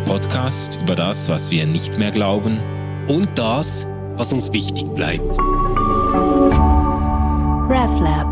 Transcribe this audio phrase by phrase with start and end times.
[0.00, 2.60] der Podcast über das, was wir nicht mehr glauben
[3.08, 5.24] und das, was uns wichtig bleibt.
[7.68, 8.28] RefLab.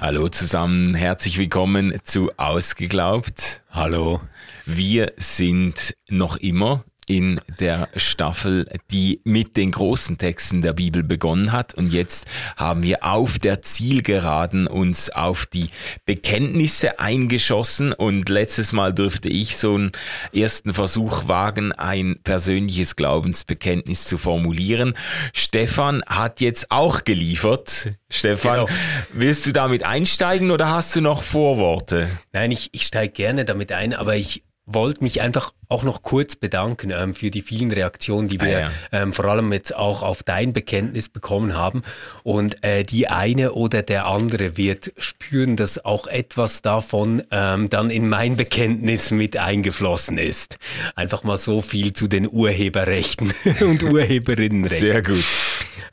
[0.00, 3.62] Hallo zusammen, herzlich willkommen zu Ausgeglaubt.
[3.70, 4.20] Hallo.
[4.64, 11.50] Wir sind noch immer in der Staffel, die mit den großen Texten der Bibel begonnen
[11.50, 11.74] hat.
[11.74, 12.24] Und jetzt
[12.56, 15.70] haben wir auf der Zielgeraden uns auf die
[16.06, 17.92] Bekenntnisse eingeschossen.
[17.92, 19.90] Und letztes Mal durfte ich so einen
[20.32, 24.94] ersten Versuch wagen, ein persönliches Glaubensbekenntnis zu formulieren.
[25.32, 27.88] Stefan hat jetzt auch geliefert.
[28.08, 28.78] Stefan, genau.
[29.12, 32.08] willst du damit einsteigen oder hast du noch Vorworte?
[32.32, 36.36] Nein, ich, ich steige gerne damit ein, aber ich wollte mich einfach auch noch kurz
[36.36, 38.70] bedanken ähm, für die vielen Reaktionen, die wir ah, ja.
[38.92, 41.82] ähm, vor allem jetzt auch auf dein Bekenntnis bekommen haben.
[42.22, 47.90] Und äh, die eine oder der andere wird spüren, dass auch etwas davon ähm, dann
[47.90, 50.58] in mein Bekenntnis mit eingeflossen ist.
[50.94, 54.88] Einfach mal so viel zu den Urheberrechten und Urheberinnenrechten.
[54.88, 55.24] Sehr gut.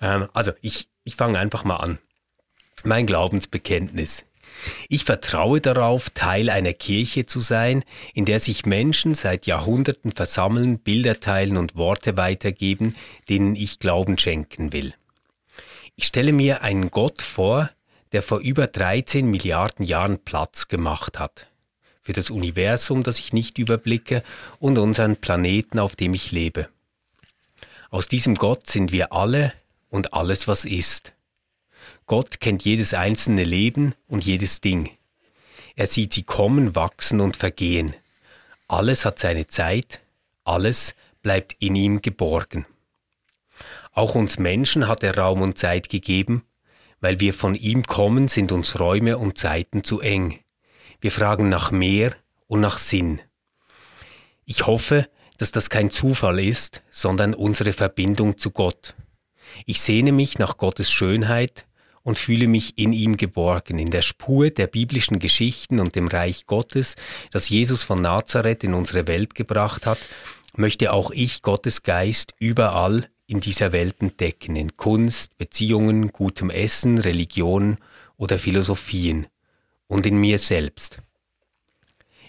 [0.02, 2.00] Ähm, also ich, ich fange einfach mal an.
[2.84, 4.26] Mein Glaubensbekenntnis.
[4.90, 10.80] Ich vertraue darauf, Teil einer Kirche zu sein, in der sich Menschen seit Jahrhunderten versammeln,
[10.80, 12.96] Bilder teilen und Worte weitergeben,
[13.30, 14.94] denen ich Glauben schenken will.
[15.96, 17.70] Ich stelle mir einen Gott vor,
[18.12, 21.48] der vor über 13 Milliarden Jahren Platz gemacht hat.
[22.02, 24.24] Für das Universum, das ich nicht überblicke,
[24.60, 26.70] und unseren Planeten, auf dem ich lebe.
[27.90, 29.54] Aus diesem Gott sind wir alle
[29.90, 31.14] und alles, was ist.
[32.08, 34.90] Gott kennt jedes einzelne Leben und jedes Ding.
[35.76, 37.94] Er sieht sie kommen, wachsen und vergehen.
[38.70, 40.00] Alles hat seine Zeit,
[40.46, 42.66] alles bleibt in ihm geborgen.
[43.92, 46.44] Auch uns Menschen hat er Raum und Zeit gegeben,
[47.02, 50.40] weil wir von ihm kommen, sind uns Räume und Zeiten zu eng.
[51.02, 52.16] Wir fragen nach mehr
[52.48, 53.20] und nach Sinn.
[54.46, 58.96] Ich hoffe, dass das kein Zufall ist, sondern unsere Verbindung zu Gott.
[59.66, 61.67] Ich sehne mich nach Gottes Schönheit
[62.08, 66.46] und fühle mich in ihm geborgen, in der Spur der biblischen Geschichten und dem Reich
[66.46, 66.96] Gottes,
[67.32, 70.00] das Jesus von Nazareth in unsere Welt gebracht hat,
[70.56, 76.98] möchte auch ich Gottes Geist überall in dieser Welt entdecken, in Kunst, Beziehungen, gutem Essen,
[76.98, 77.76] Religion
[78.16, 79.28] oder Philosophien
[79.88, 81.00] und in mir selbst.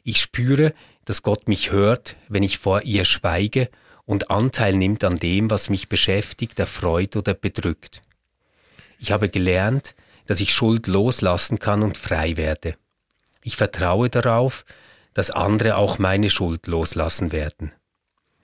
[0.03, 0.75] Ich spüre,
[1.05, 3.71] dass Gott mich hört, wenn ich vor ihr schweige
[4.07, 8.03] und Anteil nimmt an dem, was mich beschäftigt, erfreut oder bedrückt.
[8.99, 9.95] Ich habe gelernt,
[10.27, 12.77] dass ich Schuld loslassen kann und frei werde.
[13.43, 14.65] Ich vertraue darauf,
[15.15, 17.73] dass andere auch meine Schuld loslassen werden.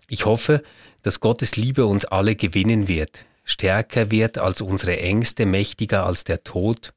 [0.08, 0.62] Ich hoffe,
[1.02, 6.44] dass Gottes Liebe uns alle gewinnen wird, stärker wird als unsere Ängste, mächtiger als der
[6.44, 6.94] Tod,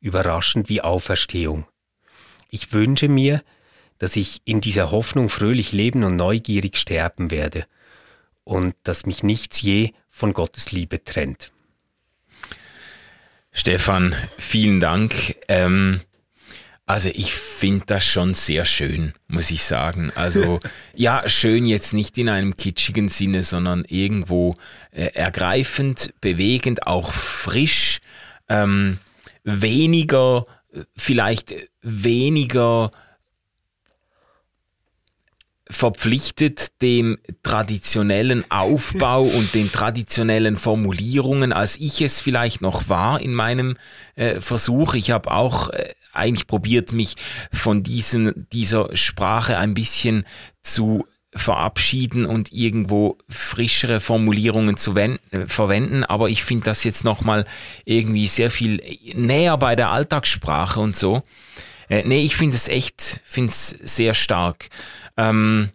[0.00, 1.66] überraschend wie Auferstehung.
[2.48, 3.42] Ich wünsche mir,
[3.98, 7.66] dass ich in dieser Hoffnung fröhlich leben und neugierig sterben werde
[8.44, 11.52] und dass mich nichts je von Gottes Liebe trennt.
[13.52, 15.36] Stefan, vielen Dank.
[15.48, 16.00] Ähm,
[16.86, 20.10] also ich finde das schon sehr schön, muss ich sagen.
[20.16, 20.60] Also
[20.94, 24.56] ja, schön jetzt nicht in einem kitschigen Sinne, sondern irgendwo
[24.90, 28.00] äh, ergreifend, bewegend, auch frisch,
[28.48, 28.98] ähm,
[29.44, 30.46] weniger,
[30.96, 32.90] vielleicht weniger
[35.70, 43.32] verpflichtet dem traditionellen Aufbau und den traditionellen Formulierungen, als ich es vielleicht noch war in
[43.32, 43.76] meinem
[44.16, 44.94] äh, Versuch.
[44.94, 47.16] Ich habe auch äh, eigentlich probiert, mich
[47.52, 50.24] von diesen, dieser Sprache ein bisschen
[50.62, 56.02] zu verabschieden und irgendwo frischere Formulierungen zu wenden, äh, verwenden.
[56.02, 57.46] Aber ich finde das jetzt nochmal
[57.84, 58.82] irgendwie sehr viel
[59.14, 61.22] näher bei der Alltagssprache und so.
[61.88, 64.68] Äh, nee, ich finde es echt, finde es sehr stark.
[65.20, 65.70] Ähm,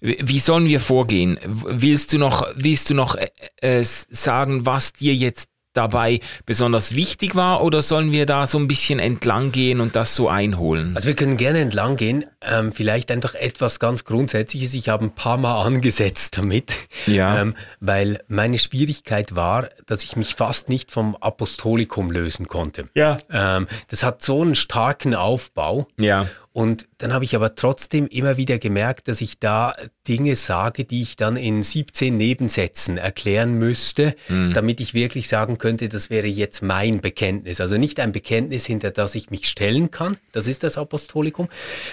[0.00, 1.38] wie sollen wir vorgehen?
[1.44, 7.34] Willst du noch, willst du noch äh, äh, sagen, was dir jetzt dabei besonders wichtig
[7.34, 10.94] war oder sollen wir da so ein bisschen entlang gehen und das so einholen?
[10.94, 12.26] Also wir können gerne entlang gehen.
[12.44, 14.74] Ähm, vielleicht einfach etwas ganz Grundsätzliches.
[14.74, 16.72] Ich habe ein paar Mal angesetzt damit,
[17.06, 17.40] ja.
[17.40, 22.88] ähm, weil meine Schwierigkeit war, dass ich mich fast nicht vom Apostolikum lösen konnte.
[22.94, 23.18] Ja.
[23.30, 25.86] Ähm, das hat so einen starken Aufbau.
[25.96, 26.26] Ja.
[26.54, 29.74] Und dann habe ich aber trotzdem immer wieder gemerkt, dass ich da
[30.06, 34.52] Dinge sage, die ich dann in 17 Nebensätzen erklären müsste, mhm.
[34.52, 37.60] damit ich wirklich sagen könnte, das wäre jetzt mein Bekenntnis.
[37.60, 41.48] Also nicht ein Bekenntnis, hinter das ich mich stellen kann, das ist das Apostolikum,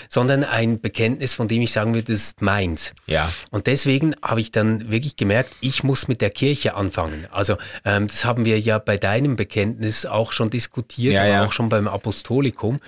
[0.10, 2.94] sondern dann ein Bekenntnis, von dem ich sagen würde, das ist meins.
[3.06, 3.32] Ja.
[3.52, 7.28] Und deswegen habe ich dann wirklich gemerkt, ich muss mit der Kirche anfangen.
[7.32, 11.46] Also ähm, das haben wir ja bei deinem Bekenntnis auch schon diskutiert, Ja, ja.
[11.46, 12.80] auch schon beim Apostolikum,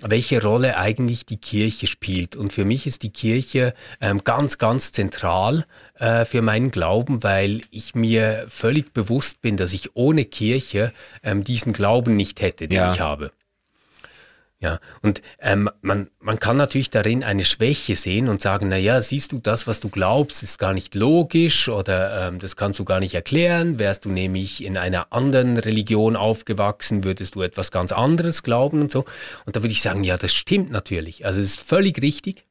[0.00, 2.36] welche Rolle eigentlich die Kirche spielt.
[2.36, 5.66] Und für mich ist die Kirche ähm, ganz, ganz zentral
[5.98, 10.92] äh, für meinen Glauben, weil ich mir völlig bewusst bin, dass ich ohne Kirche
[11.22, 12.92] ähm, diesen Glauben nicht hätte, den Ja.
[12.94, 13.30] ich habe.
[14.62, 19.00] Ja, und ähm, man, man kann natürlich darin eine Schwäche sehen und sagen, na ja,
[19.00, 22.84] siehst du, das, was du glaubst, ist gar nicht logisch oder ähm, das kannst du
[22.84, 23.78] gar nicht erklären.
[23.78, 28.92] Wärst du nämlich in einer anderen Religion aufgewachsen, würdest du etwas ganz anderes glauben und
[28.92, 29.06] so.
[29.46, 31.24] Und da würde ich sagen, ja, das stimmt natürlich.
[31.24, 32.44] Also es ist völlig richtig.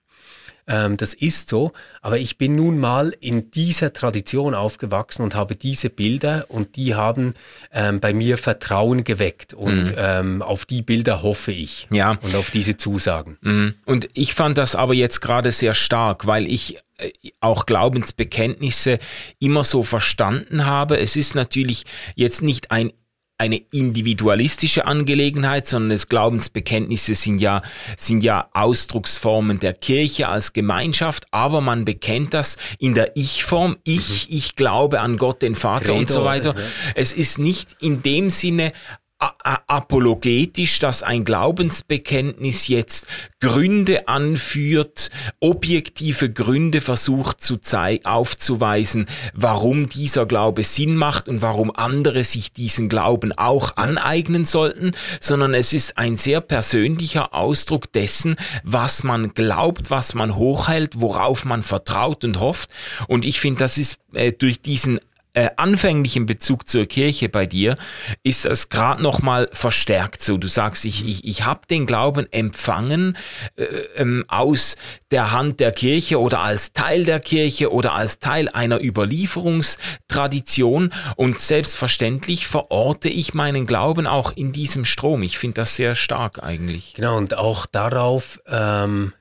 [0.69, 5.55] Ähm, das ist so, aber ich bin nun mal in dieser Tradition aufgewachsen und habe
[5.55, 7.33] diese Bilder und die haben
[7.73, 12.19] ähm, bei mir Vertrauen geweckt und ähm, auf die Bilder hoffe ich Ja.
[12.21, 13.37] und auf diese Zusagen.
[13.41, 13.73] Mhm.
[13.85, 18.99] Und ich fand das aber jetzt gerade sehr stark, weil ich äh, auch Glaubensbekenntnisse
[19.39, 20.99] immer so verstanden habe.
[20.99, 21.83] Es ist natürlich
[22.15, 22.91] jetzt nicht ein
[23.39, 27.61] eine individualistische Angelegenheit, sondern das Glaubensbekenntnisse sind ja,
[27.97, 33.77] sind ja Ausdrucksformen der Kirche als Gemeinschaft, aber man bekennt das in der Ich-Form.
[33.85, 36.53] Ich, ich glaube an Gott, den Vater und Credo, so weiter.
[36.55, 36.63] ja.
[36.95, 38.73] Es ist nicht in dem Sinne
[39.19, 43.05] apologetisch, dass ein Glaubensbekenntnis jetzt
[43.41, 45.11] Gründe anführt,
[45.41, 47.59] objektive Gründe versucht zu
[48.05, 54.91] aufzuweisen, warum dieser Glaube Sinn macht und warum andere sich diesen Glauben auch aneignen sollten,
[55.19, 61.43] sondern es ist ein sehr persönlicher Ausdruck dessen, was man glaubt, was man hochhält, worauf
[61.43, 62.69] man vertraut und hofft.
[63.07, 64.99] Und ich finde, das ist äh, durch diesen
[65.33, 67.75] äh, anfänglichen Bezug zur Kirche bei dir
[68.23, 70.37] ist das gerade noch mal verstärkt so.
[70.37, 73.15] Du sagst, ich, ich, ich habe den Glauben empfangen
[73.55, 73.65] äh,
[73.95, 74.75] ähm, aus
[75.11, 81.39] der Hand der Kirche oder als Teil der Kirche oder als Teil einer Überlieferungstradition und
[81.39, 85.21] selbstverständlich verorte ich meinen Glauben auch in diesem Strom.
[85.21, 86.95] Ich finde das sehr stark eigentlich.
[86.95, 89.13] Genau, und auch darauf, ähm,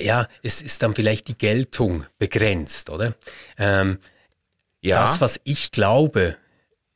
[0.00, 3.14] ja, es ist dann vielleicht die Geltung begrenzt, oder?
[3.58, 3.98] Ähm,
[4.80, 6.36] Ja, Das, was ich glaube,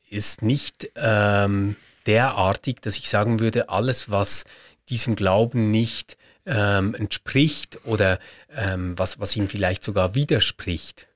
[0.09, 1.75] ist nicht ähm,
[2.05, 4.45] derartig, dass ich sagen würde, alles, was
[4.89, 8.19] diesem Glauben nicht ähm, entspricht oder
[8.55, 11.07] ähm, was, was ihm vielleicht sogar widerspricht,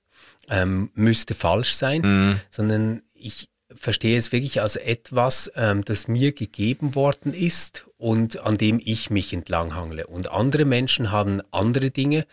[0.50, 6.96] ähm, müsste falsch sein, sondern ich verstehe es wirklich als etwas, ähm, das mir gegeben
[6.96, 10.08] worden ist und an dem ich mich entlanghangle.
[10.08, 12.26] Und andere Menschen haben andere Dinge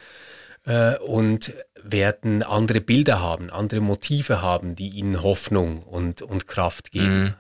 [0.65, 1.53] äh, und
[1.85, 7.35] werden andere Bilder haben, andere Motive haben, die ihnen Hoffnung und, und Kraft geben.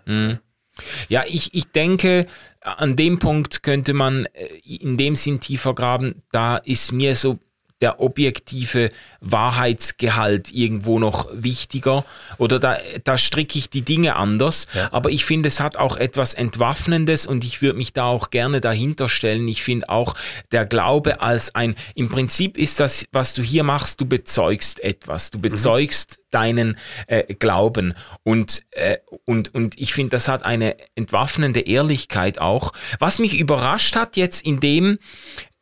[1.09, 2.27] Ja, ich, ich denke,
[2.61, 6.23] an dem Punkt könnte man äh, in dem Sinn tiefer graben.
[6.33, 7.39] Da ist mir so
[7.83, 8.91] der objektive
[9.21, 12.05] Wahrheitsgehalt irgendwo noch wichtiger
[12.39, 14.67] oder da, da stricke ich die Dinge anders.
[14.75, 14.89] Ja.
[14.93, 18.61] Aber ich finde, es hat auch etwas Entwaffnendes und ich würde mich da auch gerne
[18.61, 19.47] dahinter stellen.
[19.49, 20.15] Ich finde auch
[20.53, 25.31] der Glaube als ein, im Prinzip ist das, was du hier machst, du bezeugst etwas.
[25.31, 31.61] Du bezeugst deinen äh, Glauben und, äh, und, und ich finde, das hat eine entwaffnende
[31.61, 32.73] Ehrlichkeit auch.
[32.99, 34.99] Was mich überrascht hat jetzt in dem,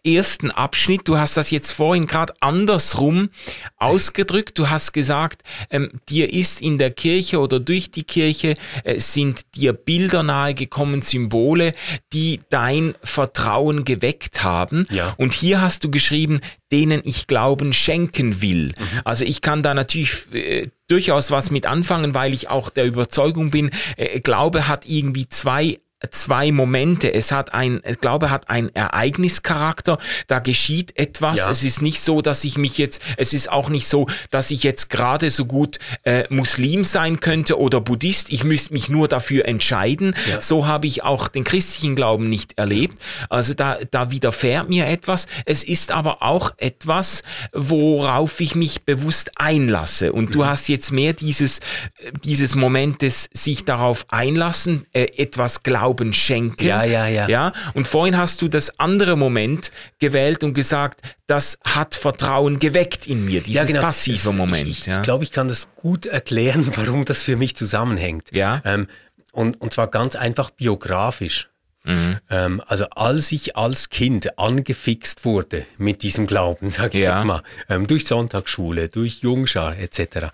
[0.05, 1.03] ersten Abschnitt.
[1.05, 3.31] Du hast das jetzt vorhin gerade andersrum
[3.77, 4.59] ausgedrückt.
[4.59, 8.55] Du hast gesagt, ähm, dir ist in der Kirche oder durch die Kirche
[8.85, 11.73] äh, sind dir Bilder nahegekommen, Symbole,
[12.13, 14.87] die dein Vertrauen geweckt haben.
[14.91, 15.15] Ja.
[15.19, 16.41] Und hier hast du geschrieben,
[16.73, 18.73] denen ich Glauben schenken will.
[19.05, 23.51] Also ich kann da natürlich äh, durchaus was mit anfangen, weil ich auch der Überzeugung
[23.51, 25.79] bin, äh, Glaube hat irgendwie zwei
[26.11, 27.13] zwei Momente.
[27.13, 29.99] Es hat ein, ich glaube, hat ein Ereignischarakter.
[30.29, 31.41] Da geschieht etwas.
[31.41, 31.51] Ja.
[31.51, 34.63] Es ist nicht so, dass ich mich jetzt, es ist auch nicht so, dass ich
[34.63, 38.31] jetzt gerade so gut äh, Muslim sein könnte oder Buddhist.
[38.31, 40.15] Ich müsste mich nur dafür entscheiden.
[40.29, 40.41] Ja.
[40.41, 42.99] So habe ich auch den christlichen Glauben nicht erlebt.
[43.29, 45.27] Also da, da widerfährt mir etwas.
[45.45, 50.13] Es ist aber auch etwas, worauf ich mich bewusst einlasse.
[50.13, 50.33] Und Mhm.
[50.33, 55.90] du hast jetzt mehr dieses, äh, dieses Moment des sich darauf einlassen, äh, etwas Glauben
[56.13, 56.65] schenken.
[56.67, 57.29] Ja, ja, ja.
[57.29, 63.07] Ja, und vorhin hast du das andere Moment gewählt und gesagt, das hat Vertrauen geweckt
[63.07, 64.69] in mir, dieses passive Es- Moment.
[64.69, 65.03] Ich, ich ja.
[65.03, 68.29] glaube, ich kann das gut erklären, warum das für mich zusammenhängt.
[68.33, 68.63] Ja.
[68.65, 68.89] Ähm,
[69.33, 71.50] und, und zwar ganz einfach biografisch.
[71.85, 72.19] Mhm.
[72.29, 77.15] Ähm, also als ich als Kind angefixt wurde mit diesem Glauben, sage ich Ja.
[77.15, 80.29] jetzt mal, ähm, durch Sonntagsschule, durch Jungschar etc.,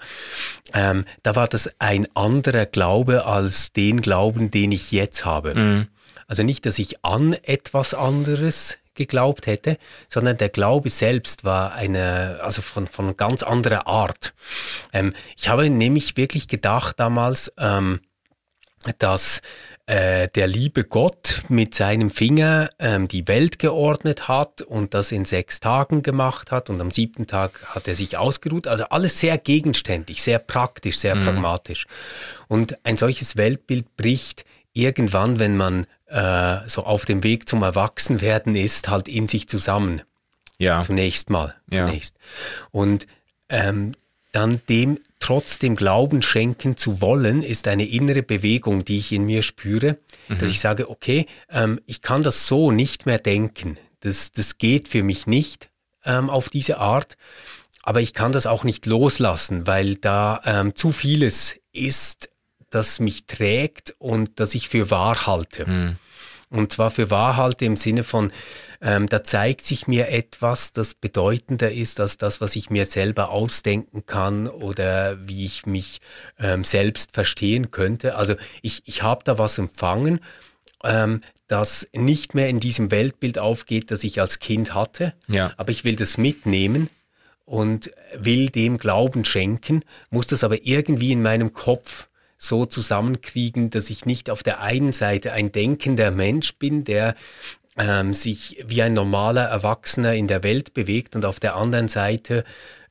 [0.74, 5.54] ähm, da war das ein anderer Glaube als den Glauben, den ich jetzt habe.
[5.54, 5.86] Mhm.
[6.26, 12.40] Also nicht, dass ich an etwas anderes geglaubt hätte, sondern der Glaube selbst war eine,
[12.42, 14.34] also von, von ganz anderer Art.
[14.92, 18.00] Ähm, ich habe nämlich wirklich gedacht damals, ähm,
[18.98, 19.42] dass
[19.86, 25.24] äh, der liebe Gott mit seinem Finger ähm, die Welt geordnet hat und das in
[25.24, 28.66] sechs Tagen gemacht hat und am siebten Tag hat er sich ausgeruht.
[28.66, 31.24] Also alles sehr gegenständig, sehr praktisch, sehr mhm.
[31.24, 31.86] pragmatisch.
[32.48, 38.56] Und ein solches Weltbild bricht irgendwann, wenn man äh, so auf dem Weg zum Erwachsenwerden
[38.56, 40.02] ist, halt in sich zusammen.
[40.58, 40.82] Ja.
[40.82, 41.54] Zunächst mal.
[41.70, 42.16] Zunächst.
[42.16, 42.68] Ja.
[42.72, 43.06] Und
[43.48, 43.92] ähm,
[44.32, 49.42] dann dem trotzdem Glauben schenken zu wollen, ist eine innere Bewegung, die ich in mir
[49.42, 50.38] spüre, mhm.
[50.38, 53.76] dass ich sage, okay, ähm, ich kann das so nicht mehr denken.
[54.00, 55.68] Das, das geht für mich nicht
[56.04, 57.16] ähm, auf diese Art.
[57.82, 62.30] Aber ich kann das auch nicht loslassen, weil da ähm, zu vieles ist,
[62.70, 65.68] das mich trägt und das ich für wahr halte.
[65.68, 65.96] Mhm.
[66.48, 68.30] Und zwar für wahr halte im Sinne von,
[68.80, 73.30] ähm, da zeigt sich mir etwas, das bedeutender ist als das, was ich mir selber
[73.30, 76.00] ausdenken kann oder wie ich mich
[76.38, 78.14] ähm, selbst verstehen könnte.
[78.14, 80.20] Also ich, ich habe da was empfangen,
[80.84, 85.14] ähm, das nicht mehr in diesem Weltbild aufgeht, das ich als Kind hatte.
[85.28, 85.52] Ja.
[85.56, 86.90] Aber ich will das mitnehmen
[87.44, 93.90] und will dem Glauben schenken, muss das aber irgendwie in meinem Kopf so zusammenkriegen, dass
[93.90, 97.14] ich nicht auf der einen Seite ein denkender Mensch bin, der
[97.78, 102.44] ähm, sich wie ein normaler Erwachsener in der Welt bewegt und auf der anderen Seite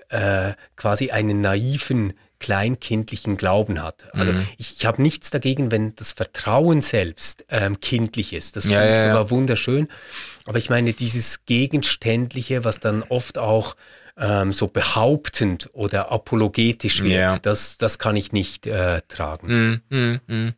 [0.10, 4.14] äh, quasi einen naiven, kleinkindlichen Glauben hat.
[4.14, 4.48] Also mhm.
[4.58, 8.56] ich, ich habe nichts dagegen, wenn das Vertrauen selbst ähm, kindlich ist.
[8.56, 9.30] Das ja, finde ich ja, sogar ja.
[9.32, 9.88] wunderschön.
[10.46, 13.76] Aber ich meine, dieses Gegenständliche, was dann oft auch
[14.18, 19.82] ähm, so behauptend oder apologetisch wird, das, das kann ich nicht äh, tragen.
[19.90, 20.54] Mm, mm, mm.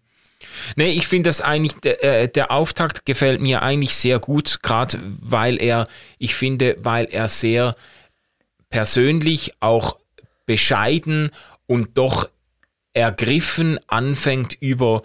[0.76, 5.00] Nee, ich finde das eigentlich, der, äh, der Auftakt gefällt mir eigentlich sehr gut, gerade
[5.22, 5.88] weil er,
[6.20, 7.76] ich finde, weil er sehr
[8.70, 9.98] persönlich, auch
[10.46, 11.32] bescheiden
[11.66, 12.30] und doch
[12.94, 15.04] ergriffen anfängt über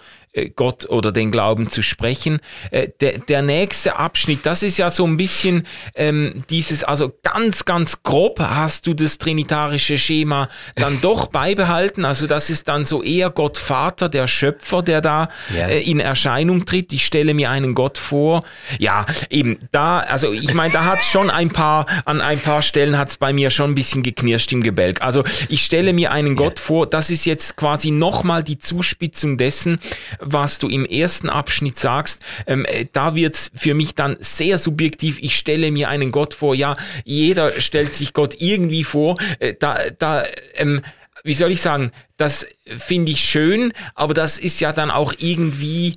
[0.57, 2.41] Gott oder den Glauben zu sprechen.
[2.71, 7.67] Äh, der, der nächste Abschnitt, das ist ja so ein bisschen ähm, dieses, also ganz,
[7.67, 12.07] ganz grob hast du das trinitarische Schema dann doch beibehalten.
[12.07, 15.69] Also das ist dann so eher Gott Vater, der Schöpfer, der da ja.
[15.69, 16.93] äh, in Erscheinung tritt.
[16.95, 18.43] Ich stelle mir einen Gott vor.
[18.79, 22.97] Ja, eben da, also ich meine, da hat schon ein paar, an ein paar Stellen
[22.97, 25.03] hat es bei mir schon ein bisschen geknirscht im Gebälk.
[25.03, 29.79] Also ich stelle mir einen Gott vor, das ist jetzt quasi nochmal die Zuspitzung dessen,
[30.23, 35.19] was du im ersten Abschnitt sagst, ähm, äh, da wird's für mich dann sehr subjektiv.
[35.21, 39.19] Ich stelle mir einen Gott vor, ja, jeder stellt sich Gott irgendwie vor.
[39.39, 40.25] Äh, da, da,
[40.55, 40.83] ähm,
[41.25, 45.95] wie soll ich sagen, das finde ich schön, aber das ist ja dann auch irgendwie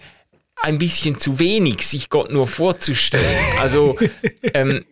[0.62, 3.26] ein bisschen zu wenig, sich Gott nur vorzustellen.
[3.60, 3.98] Also
[4.54, 4.86] ähm,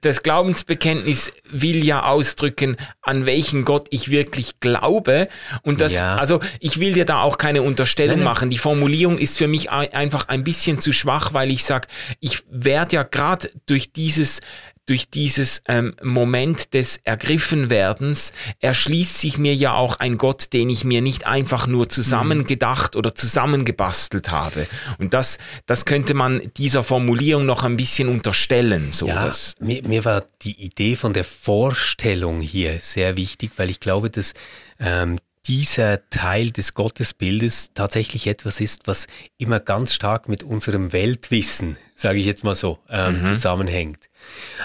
[0.00, 5.28] das Glaubensbekenntnis will ja ausdrücken, an welchen Gott ich wirklich glaube.
[5.62, 6.16] Und das, ja.
[6.16, 8.32] also ich will dir da auch keine Unterstellung nein, nein.
[8.32, 8.50] machen.
[8.50, 11.88] Die Formulierung ist für mich einfach ein bisschen zu schwach, weil ich sage,
[12.20, 14.40] ich werde ja gerade durch dieses
[14.86, 20.84] durch dieses ähm, Moment des Ergriffenwerdens erschließt sich mir ja auch ein Gott, den ich
[20.84, 24.66] mir nicht einfach nur zusammengedacht oder zusammengebastelt habe.
[24.98, 28.92] Und das, das könnte man dieser Formulierung noch ein bisschen unterstellen.
[28.92, 33.70] So ja, dass mir, mir war die Idee von der Vorstellung hier sehr wichtig, weil
[33.70, 34.34] ich glaube, dass
[34.78, 39.06] ähm, dieser Teil des Gottesbildes tatsächlich etwas ist, was
[39.38, 43.26] immer ganz stark mit unserem Weltwissen, sage ich jetzt mal so, ähm, mhm.
[43.26, 44.05] zusammenhängt.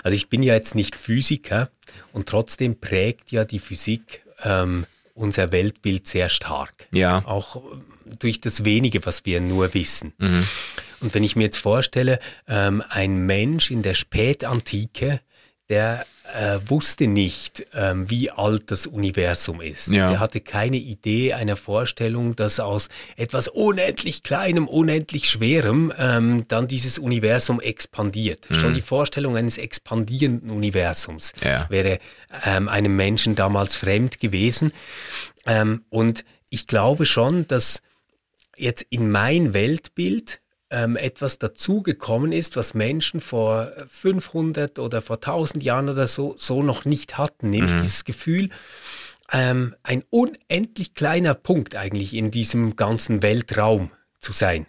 [0.04, 1.70] Also ich bin ja jetzt nicht Physiker
[2.14, 6.88] und trotzdem prägt ja die Physik ähm, unser Weltbild sehr stark.
[6.92, 7.24] Ja.
[7.26, 7.62] Auch
[8.20, 10.14] durch das wenige, was wir nur wissen.
[10.18, 10.48] Mhm.
[11.00, 15.22] Und wenn ich mir jetzt vorstelle, ähm, ein Mensch in der Spätantike,
[15.72, 19.88] der äh, wusste nicht, ähm, wie alt das Universum ist.
[19.88, 20.10] Ja.
[20.10, 26.68] Der hatte keine Idee, eine Vorstellung, dass aus etwas unendlich Kleinem, unendlich Schwerem ähm, dann
[26.68, 28.50] dieses Universum expandiert.
[28.50, 28.56] Mhm.
[28.56, 31.70] Schon die Vorstellung eines expandierenden Universums ja.
[31.70, 32.00] wäre
[32.46, 34.72] ähm, einem Menschen damals fremd gewesen.
[35.46, 37.82] Ähm, und ich glaube schon, dass
[38.58, 40.41] jetzt in mein Weltbild
[40.72, 46.64] ähm, etwas dazugekommen ist, was Menschen vor 500 oder vor 1000 Jahren oder so, so
[46.64, 47.80] noch nicht hatten, nämlich mhm.
[47.80, 48.50] dieses Gefühl,
[49.32, 54.66] ähm, ein unendlich kleiner Punkt eigentlich in diesem ganzen Weltraum zu sein.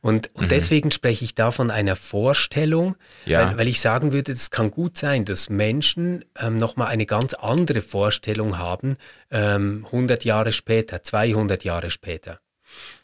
[0.00, 0.48] Und, und mhm.
[0.48, 3.50] deswegen spreche ich da von einer Vorstellung, ja.
[3.50, 7.34] weil, weil, ich sagen würde, es kann gut sein, dass Menschen ähm, nochmal eine ganz
[7.34, 8.96] andere Vorstellung haben,
[9.30, 12.40] ähm, 100 Jahre später, 200 Jahre später.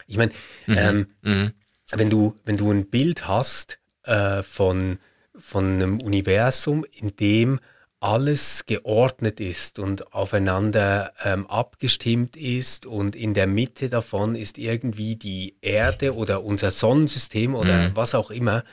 [0.07, 0.31] Ich meine,
[0.65, 0.77] mhm.
[0.77, 1.53] ähm, mhm
[1.95, 4.99] wenn du, wenn du ein Bild hast äh, von
[5.37, 7.59] von einem Universum, in dem
[7.99, 15.15] alles geordnet ist und aufeinander ähm, abgestimmt ist und in der Mitte davon ist irgendwie
[15.15, 17.95] die Erde oder unser Sonnensystem oder mhm.
[17.95, 18.65] was auch immer.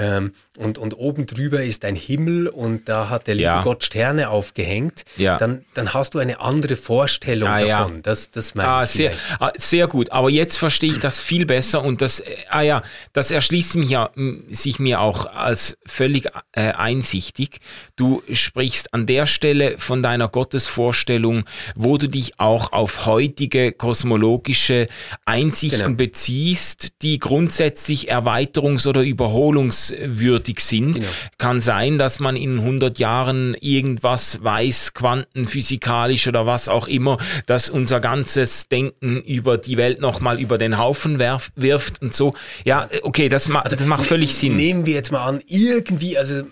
[0.00, 3.62] Ähm, und, und oben drüber ist ein Himmel und da hat der liebe ja.
[3.62, 5.36] Gott Sterne aufgehängt, ja.
[5.36, 7.96] dann, dann hast du eine andere Vorstellung ah, davon.
[7.96, 8.02] Ja.
[8.02, 11.46] Das, das meine ah, ich sehr, ah, sehr gut, aber jetzt verstehe ich das viel
[11.46, 14.10] besser und das, ah ja, das erschließt mich ja,
[14.50, 17.58] sich mir auch als völlig äh, einsichtig.
[17.96, 24.86] Du sprichst an der Stelle von deiner Gottesvorstellung, wo du dich auch auf heutige kosmologische
[25.24, 25.96] Einsichten genau.
[25.96, 30.94] beziehst, die grundsätzlich erweiterungs- oder überholungs glaubwürdig sind.
[30.94, 31.08] Genau.
[31.38, 37.70] Kann sein, dass man in 100 Jahren irgendwas weiß, quantenphysikalisch oder was auch immer, dass
[37.70, 42.34] unser ganzes Denken über die Welt nochmal über den Haufen werf, wirft und so.
[42.64, 44.56] Ja, okay, das, ma also, das macht völlig Sinn.
[44.56, 46.42] Nehmen wir jetzt mal an, irgendwie, also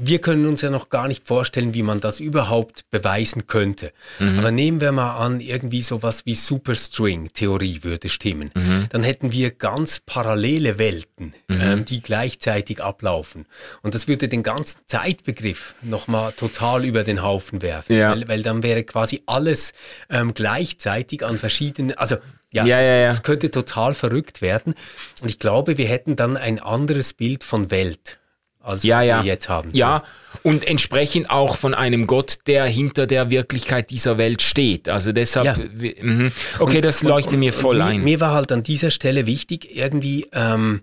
[0.00, 3.92] wir können uns ja noch gar nicht vorstellen, wie man das überhaupt beweisen könnte.
[4.18, 4.38] Mhm.
[4.38, 8.50] Aber nehmen wir mal an, irgendwie sowas wie Superstring-Theorie würde stimmen.
[8.54, 8.86] Mhm.
[8.90, 11.60] Dann hätten wir ganz parallele Welten, mhm.
[11.60, 13.46] ähm, die gleichzeitig ablaufen.
[13.82, 17.96] Und das würde den ganzen Zeitbegriff nochmal total über den Haufen werfen.
[17.96, 18.10] Ja.
[18.10, 19.72] Weil, weil, dann wäre quasi alles
[20.10, 22.16] ähm, gleichzeitig an verschiedenen, also
[22.50, 23.10] ja, ja, ja, ja.
[23.10, 24.74] Es könnte total verrückt werden.
[25.20, 28.18] Und ich glaube, wir hätten dann ein anderes Bild von Welt
[28.60, 29.22] als ja, ja.
[29.22, 29.70] wir jetzt haben.
[29.72, 30.02] Ja,
[30.42, 34.88] und entsprechend auch von einem Gott, der hinter der Wirklichkeit dieser Welt steht.
[34.88, 36.02] Also deshalb, ja.
[36.02, 36.32] Mhm.
[36.58, 38.04] okay, und, das leuchtet und, mir voll mir, ein.
[38.04, 40.82] Mir war halt an dieser Stelle wichtig, irgendwie ähm,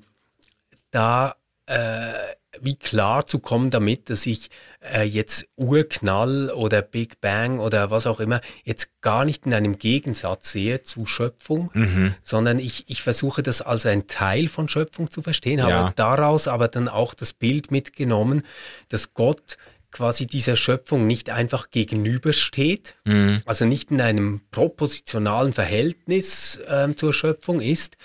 [0.92, 1.36] da
[1.68, 2.14] äh,
[2.62, 4.50] wie klar zu kommen damit, dass ich
[4.94, 9.78] äh, jetzt Urknall oder Big Bang oder was auch immer jetzt gar nicht in einem
[9.78, 12.16] Gegensatz sehe zu Schöpfung, mhm.
[12.24, 15.94] sondern ich, ich versuche das als ein Teil von Schöpfung zu verstehen, habe ja.
[15.96, 18.44] daraus aber dann auch das Bild mitgenommen,
[18.90, 19.58] dass Gott
[19.92, 23.42] quasi dieser Schöpfung nicht einfach gegenübersteht, mhm.
[23.46, 27.96] also nicht in einem propositionalen Verhältnis ähm, zur Schöpfung ist,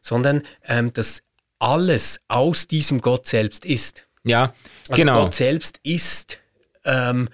[0.00, 1.22] sondern ähm, dass
[1.58, 4.06] alles aus diesem Gott selbst ist.
[4.24, 4.54] Ja,
[4.88, 5.22] also genau.
[5.24, 6.38] Gott selbst ist,
[6.84, 7.28] ähm,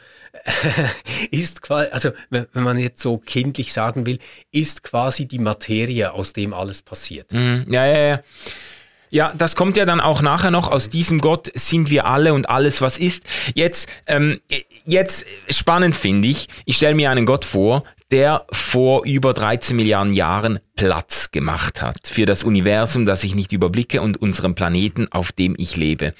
[1.31, 4.19] ist quasi, also wenn, man jetzt so kindlich sagen will,
[4.53, 7.33] ist quasi die Materie, aus dem alles passiert.
[7.33, 7.67] Mhm.
[7.69, 8.21] Ja, ja, ja.
[9.11, 10.71] Ja, das kommt ja dann auch nachher noch.
[10.71, 13.25] Aus diesem Gott sind wir alle und alles, was ist.
[13.55, 14.41] Jetzt, ähm,
[14.85, 20.13] jetzt spannend finde ich, ich stelle mir einen Gott vor, der vor über 13 Milliarden
[20.13, 25.33] Jahren Platz gemacht hat für das Universum, das ich nicht überblicke und unseren Planeten, auf
[25.33, 26.15] dem ich lebe.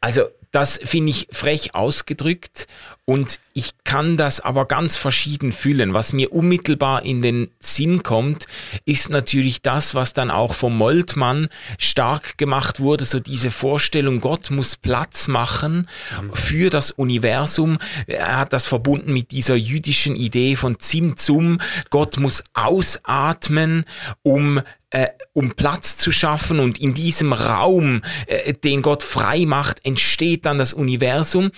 [0.00, 2.66] Also das finde ich frech ausgedrückt
[3.04, 5.92] und ich kann das aber ganz verschieden fühlen.
[5.92, 8.46] Was mir unmittelbar in den Sinn kommt,
[8.84, 14.52] ist natürlich das, was dann auch vom Moltmann stark gemacht wurde, so diese Vorstellung, Gott
[14.52, 15.88] muss Platz machen
[16.34, 17.78] für das Universum.
[18.06, 21.58] Er hat das verbunden mit dieser jüdischen Idee von Zimzum.
[21.90, 23.86] Gott muss ausatmen,
[24.22, 29.84] um äh, um Platz zu schaffen und in diesem Raum, äh, den Gott frei macht,
[29.84, 31.50] entsteht dann das Universum.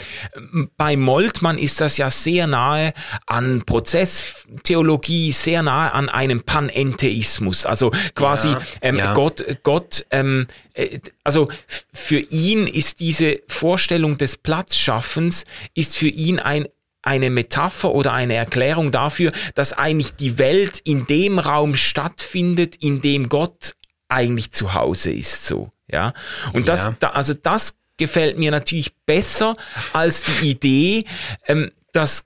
[0.76, 2.92] Bei Moltmann ist das ja sehr nahe
[3.26, 7.66] an Prozesstheologie, sehr nahe an einem Panentheismus.
[7.66, 9.14] Also quasi ja, ähm, ja.
[9.14, 11.48] Gott, Gott, ähm, äh, also
[11.92, 16.66] für ihn ist diese Vorstellung des Platzschaffens ist für ihn ein
[17.03, 23.00] eine Metapher oder eine Erklärung dafür, dass eigentlich die Welt in dem Raum stattfindet, in
[23.00, 23.74] dem Gott
[24.09, 26.12] eigentlich zu Hause ist, so, ja.
[26.53, 26.74] Und ja.
[26.74, 29.57] das, da, also das gefällt mir natürlich besser
[29.92, 31.05] als die Idee,
[31.46, 32.24] ähm, dass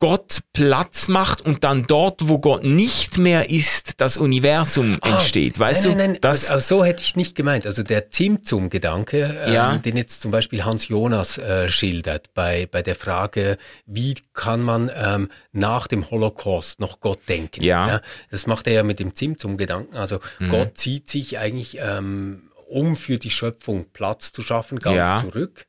[0.00, 5.58] Gott Platz macht und dann dort, wo Gott nicht mehr ist, das Universum oh, entsteht.
[5.58, 5.98] Weißt nein, du?
[5.98, 7.66] Nein, nein, das also so hätte ich es nicht gemeint.
[7.66, 9.76] Also der Zimtzum-Gedanke, ähm, ja.
[9.76, 14.90] den jetzt zum Beispiel Hans Jonas äh, schildert bei, bei der Frage, wie kann man
[14.94, 17.62] ähm, nach dem Holocaust noch Gott denken?
[17.62, 17.86] Ja.
[17.86, 19.96] ja das macht er ja mit dem Zimtzum-Gedanken.
[19.96, 20.48] Also mhm.
[20.48, 25.20] Gott zieht sich eigentlich, ähm, um für die Schöpfung Platz zu schaffen, ganz ja.
[25.20, 25.66] zurück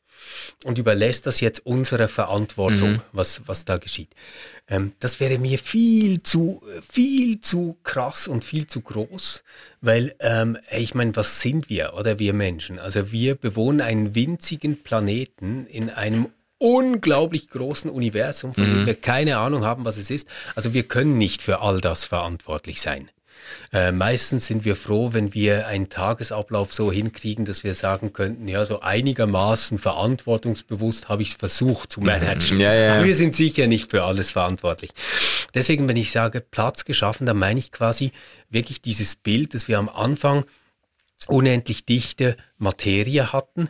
[0.64, 3.02] und überlässt das jetzt unserer Verantwortung, mhm.
[3.12, 4.10] was, was da geschieht.
[4.68, 9.44] Ähm, das wäre mir viel zu, viel zu krass und viel zu groß,
[9.82, 12.80] weil ähm, ich meine, was sind wir oder wir Menschen?
[12.80, 18.76] Also wir bewohnen einen winzigen Planeten in einem unglaublich großen Universum, von mhm.
[18.76, 20.28] dem wir keine Ahnung haben, was es ist.
[20.56, 23.10] Also wir können nicht für all das verantwortlich sein.
[23.74, 28.48] Äh, meistens sind wir froh, wenn wir einen Tagesablauf so hinkriegen, dass wir sagen könnten,
[28.48, 32.60] ja, so einigermaßen verantwortungsbewusst habe ich es versucht zu managen.
[32.60, 32.96] Ja, ja.
[32.96, 34.92] Aber wir sind sicher nicht für alles verantwortlich.
[35.54, 38.12] Deswegen, wenn ich sage Platz geschaffen, dann meine ich quasi
[38.50, 40.46] wirklich dieses Bild, dass wir am Anfang
[41.28, 43.70] unendlich dichte Materie hatten,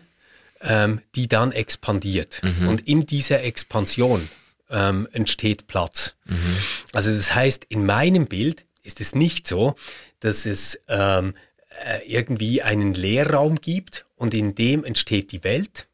[0.62, 2.41] ähm, die dann expandiert.
[2.43, 2.67] Mhm.
[2.67, 4.29] Und in dieser Expansion
[4.69, 6.15] ähm, entsteht Platz.
[6.25, 6.57] Mhm.
[6.93, 9.76] Also das heißt, in meinem Bild ist es nicht so,
[10.20, 11.34] dass es ähm,
[11.86, 15.88] äh, irgendwie einen Leerraum gibt und in dem entsteht die Welt,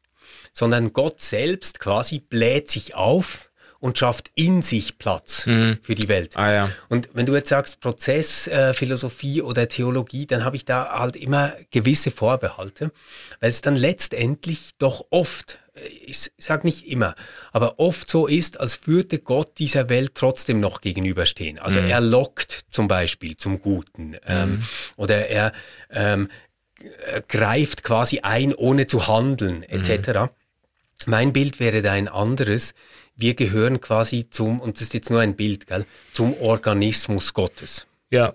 [0.52, 3.48] sondern Gott selbst quasi bläht sich auf
[3.80, 5.78] und schafft in sich Platz mhm.
[5.82, 6.36] für die Welt.
[6.36, 6.70] Ah, ja.
[6.88, 11.52] Und wenn du jetzt sagst Prozessphilosophie äh, oder Theologie, dann habe ich da halt immer
[11.70, 12.90] gewisse Vorbehalte,
[13.40, 15.58] weil es dann letztendlich doch oft,
[16.06, 17.14] ich sage nicht immer,
[17.52, 21.58] aber oft so ist, als würde Gott dieser Welt trotzdem noch gegenüberstehen.
[21.58, 21.88] Also mhm.
[21.88, 24.62] er lockt zum Beispiel zum Guten ähm, mhm.
[24.96, 25.52] oder er
[25.90, 26.28] ähm,
[27.28, 30.08] greift quasi ein, ohne zu handeln, etc.
[30.08, 30.28] Mhm.
[31.06, 32.74] Mein Bild wäre da ein anderes
[33.18, 37.86] wir gehören quasi zum, und das ist jetzt nur ein Bild, gell, zum Organismus Gottes.
[38.10, 38.34] Ja.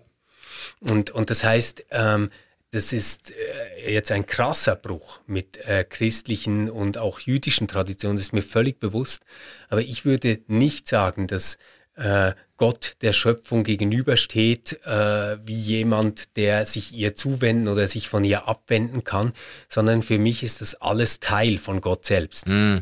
[0.82, 2.30] Und, und das heißt, ähm,
[2.74, 8.28] das ist äh, jetzt ein krasser Bruch mit äh, christlichen und auch jüdischen Traditionen, das
[8.28, 9.22] ist mir völlig bewusst.
[9.70, 11.60] Aber ich würde nicht sagen, dass
[11.96, 18.24] äh, Gott der Schöpfung gegenübersteht, äh, wie jemand, der sich ihr zuwenden oder sich von
[18.24, 19.34] ihr abwenden kann,
[19.70, 22.48] sondern für mich ist das alles Teil von Gott selbst.
[22.48, 22.80] Mm.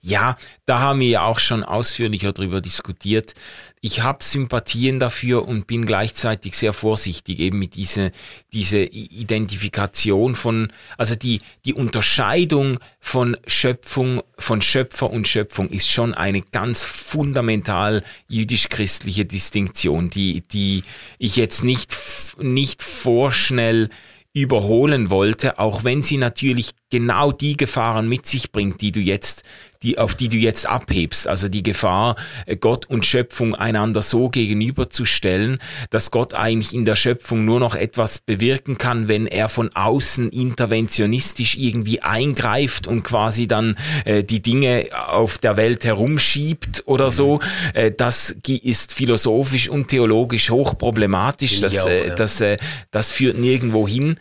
[0.00, 3.34] Ja, da haben wir ja auch schon ausführlicher darüber diskutiert.
[3.80, 8.10] Ich habe Sympathien dafür und bin gleichzeitig sehr vorsichtig eben mit dieser
[8.52, 16.14] diese Identifikation von, also die, die Unterscheidung von Schöpfung, von Schöpfer und Schöpfung ist schon
[16.14, 20.84] eine ganz fundamental jüdisch-christliche Distinktion, die, die
[21.18, 21.96] ich jetzt nicht,
[22.40, 23.90] nicht vorschnell
[24.32, 29.42] überholen wollte, auch wenn sie natürlich genau die Gefahren mit sich bringt, die du jetzt,
[29.82, 31.28] die, auf die du jetzt abhebst.
[31.28, 35.58] Also die Gefahr, äh, Gott und Schöpfung einander so gegenüberzustellen,
[35.90, 40.30] dass Gott eigentlich in der Schöpfung nur noch etwas bewirken kann, wenn er von außen
[40.30, 47.36] interventionistisch irgendwie eingreift und quasi dann äh, die Dinge auf der Welt herumschiebt oder so.
[47.36, 47.40] Mhm.
[47.74, 51.60] Äh, das ist philosophisch und theologisch hochproblematisch.
[51.60, 52.56] Das, äh, das, äh,
[52.90, 54.18] das führt nirgendwo hin.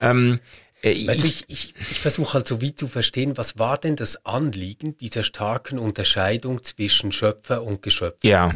[0.00, 0.40] Ähm,
[0.82, 4.24] äh, weißt ich, ich, ich versuche halt so wie zu verstehen, was war denn das
[4.24, 8.24] Anliegen dieser starken Unterscheidung zwischen Schöpfer und Geschöpf?
[8.24, 8.54] Ja.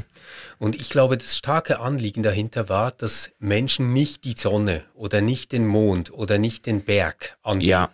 [0.58, 5.52] Und ich glaube, das starke Anliegen dahinter war, dass Menschen nicht die Sonne oder nicht
[5.52, 7.68] den Mond oder nicht den Berg anbieten.
[7.68, 7.90] Ja.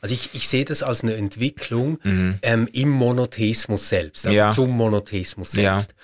[0.00, 2.38] Also ich, ich sehe das als eine Entwicklung mhm.
[2.42, 4.50] ähm, im Monotheismus selbst, also ja.
[4.50, 5.90] zum Monotheismus selbst.
[5.90, 5.96] Ja.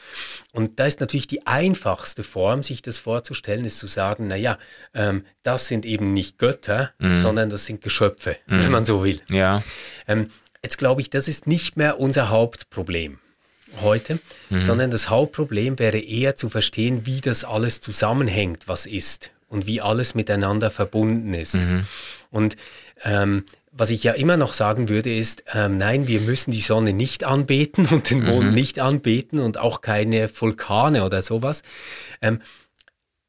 [0.53, 4.59] Und da ist natürlich die einfachste Form, sich das vorzustellen, ist zu sagen, naja,
[4.95, 7.13] ähm, das sind eben nicht Götter, mhm.
[7.13, 8.61] sondern das sind Geschöpfe, mhm.
[8.61, 9.21] wenn man so will.
[9.31, 9.63] Ja.
[10.07, 10.31] Ähm,
[10.63, 13.19] jetzt glaube ich, das ist nicht mehr unser Hauptproblem
[13.81, 14.19] heute,
[14.51, 14.61] mhm.
[14.61, 19.81] sondern das Hauptproblem wäre eher zu verstehen, wie das alles zusammenhängt, was ist und wie
[19.81, 21.57] alles miteinander verbunden ist.
[21.57, 21.87] Mhm.
[22.31, 22.57] Und
[23.05, 26.93] ähm, was ich ja immer noch sagen würde, ist, ähm, nein, wir müssen die Sonne
[26.93, 28.55] nicht anbeten und den Mond mhm.
[28.55, 31.63] nicht anbeten und auch keine Vulkane oder sowas.
[32.21, 32.41] Ähm,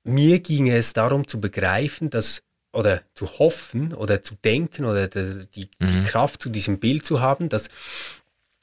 [0.04, 5.48] mir ging es darum zu begreifen, dass oder zu hoffen oder zu denken oder die,
[5.56, 5.88] die, mhm.
[5.88, 7.70] die Kraft zu diesem Bild zu haben, dass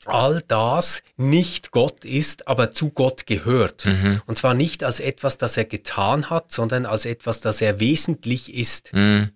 [0.08, 3.86] all das nicht Gott ist, aber zu Gott gehört.
[3.86, 4.20] Mhm.
[4.26, 8.54] Und zwar nicht als etwas, das er getan hat, sondern als etwas, das er wesentlich
[8.54, 8.92] ist.
[8.92, 9.30] Mhm.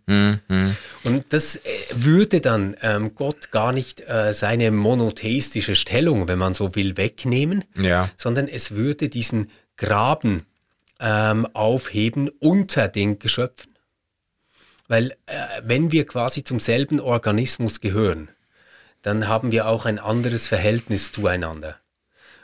[1.05, 1.61] Und das äh,
[1.95, 7.65] würde dann ähm, Gott gar nicht äh, seine monotheistische Stellung, wenn man so will, wegnehmen,
[7.77, 8.11] ja.
[8.17, 10.47] sondern es würde diesen Graben
[11.01, 13.71] ähm, aufheben unter den Geschöpfen.
[14.89, 18.29] Weil äh, wenn wir quasi zum selben Organismus gehören,
[19.03, 21.77] dann haben wir auch ein anderes Verhältnis zueinander.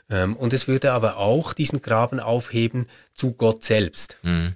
[0.08, 4.18] Ähm, und es würde aber auch diesen Graben aufheben zu Gott selbst.
[4.22, 4.54] Mhm.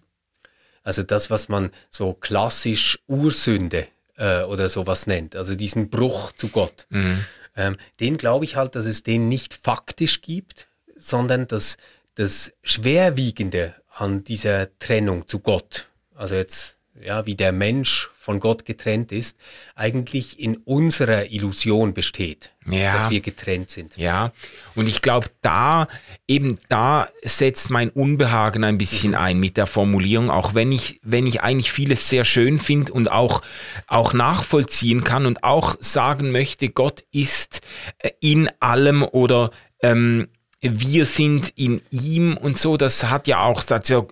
[0.82, 3.86] Also das, was man so klassisch Ursünde
[4.16, 6.86] äh, oder sowas nennt, also diesen Bruch zu Gott.
[6.90, 7.24] Mhm.
[7.56, 11.76] Ähm, den glaube ich halt, dass es den nicht faktisch gibt, sondern dass
[12.14, 18.64] das Schwerwiegende an dieser Trennung zu Gott, also jetzt ja, wie der Mensch von Gott
[18.64, 19.38] getrennt ist,
[19.74, 22.92] eigentlich in unserer Illusion besteht, ja.
[22.92, 23.96] dass wir getrennt sind.
[23.96, 24.32] Ja,
[24.74, 25.88] und ich glaube, da
[26.28, 31.26] eben da setzt mein Unbehagen ein bisschen ein mit der Formulierung, auch wenn ich, wenn
[31.26, 33.42] ich eigentlich vieles sehr schön finde und auch,
[33.86, 37.60] auch nachvollziehen kann und auch sagen möchte, Gott ist
[37.98, 39.50] äh, in allem oder
[39.82, 40.28] ähm,
[40.62, 43.62] wir sind in ihm und so, das hat ja auch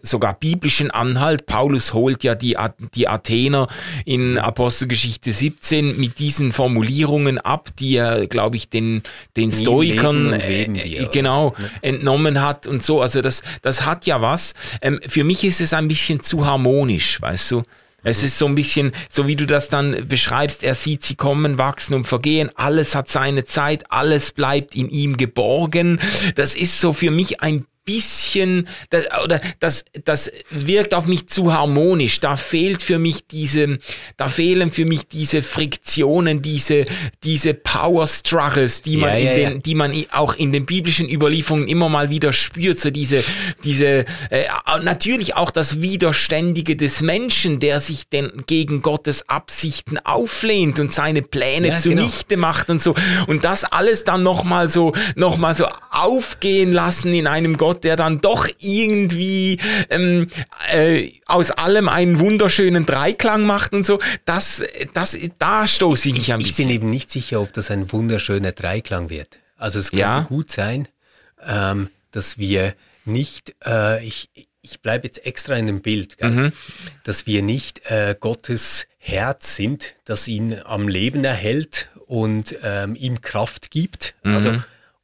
[0.03, 1.45] sogar biblischen Anhalt.
[1.45, 2.57] Paulus holt ja die,
[2.95, 3.69] die Athener
[4.07, 9.03] in Apostelgeschichte 17 mit diesen Formulierungen ab, die er, glaube ich, den,
[9.37, 13.03] den Stoikern äh, äh genau entnommen hat und so.
[13.03, 14.55] Also das, das hat ja was.
[14.81, 17.63] Ähm, für mich ist es ein bisschen zu harmonisch, weißt du?
[18.05, 21.59] Es ist so ein bisschen, so wie du das dann beschreibst, er sieht sie kommen,
[21.59, 25.99] wachsen und vergehen, alles hat seine Zeit, alles bleibt in ihm geborgen.
[26.37, 31.53] Das ist so für mich ein bisschen, das, oder das, das wirkt auf mich zu
[31.55, 32.21] harmonisch.
[32.21, 33.79] Da fehlt für mich diese,
[34.19, 36.85] da fehlen für mich diese Friktionen, diese,
[37.25, 41.09] diese Power Struggles, die man, ja, ja, in den, die man auch in den biblischen
[41.09, 42.79] Überlieferungen immer mal wieder spürt.
[42.79, 43.25] So diese,
[43.65, 44.45] diese, äh,
[44.83, 51.23] natürlich auch das Widerständige des Menschen, der sich denn gegen Gottes Absichten auflehnt und seine
[51.23, 52.49] Pläne ja, zunichte genau.
[52.49, 52.95] macht und so.
[53.27, 57.97] Und das alles dann nochmal so, noch mal so aufgehen lassen in einem Gott, der
[57.97, 59.59] dann doch irgendwie
[59.91, 60.29] ähm,
[60.73, 64.63] äh, aus allem einen wunderschönen Dreiklang macht und so, das,
[64.95, 66.51] das, da stoße ich mich ein bisschen.
[66.51, 69.39] Ich bin eben nicht sicher, ob das ein wunderschöner Dreiklang wird.
[69.57, 70.21] Also es könnte ja.
[70.21, 70.89] gut sein,
[71.47, 74.31] ähm, dass wir nicht, äh, ich,
[74.63, 76.53] ich bleibe jetzt extra in dem Bild, mhm.
[77.05, 83.21] dass wir nicht äh, Gottes Herz sind, das ihn am Leben erhält und ähm, ihm
[83.21, 84.15] Kraft gibt.
[84.23, 84.35] Mhm.
[84.35, 84.55] Also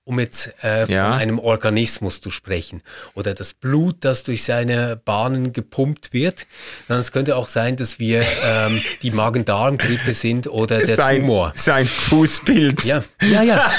[0.05, 1.11] um jetzt äh, ja.
[1.11, 2.83] von einem Organismus zu sprechen.
[3.14, 6.47] Oder das Blut, das durch seine Bahnen gepumpt wird.
[6.88, 11.53] Dann es könnte auch sein, dass wir ähm, die Magen-Darm-Grippe sind oder der sein, Tumor.
[11.57, 12.85] Sein Fußbild.
[12.85, 13.57] Ja, ja, ja.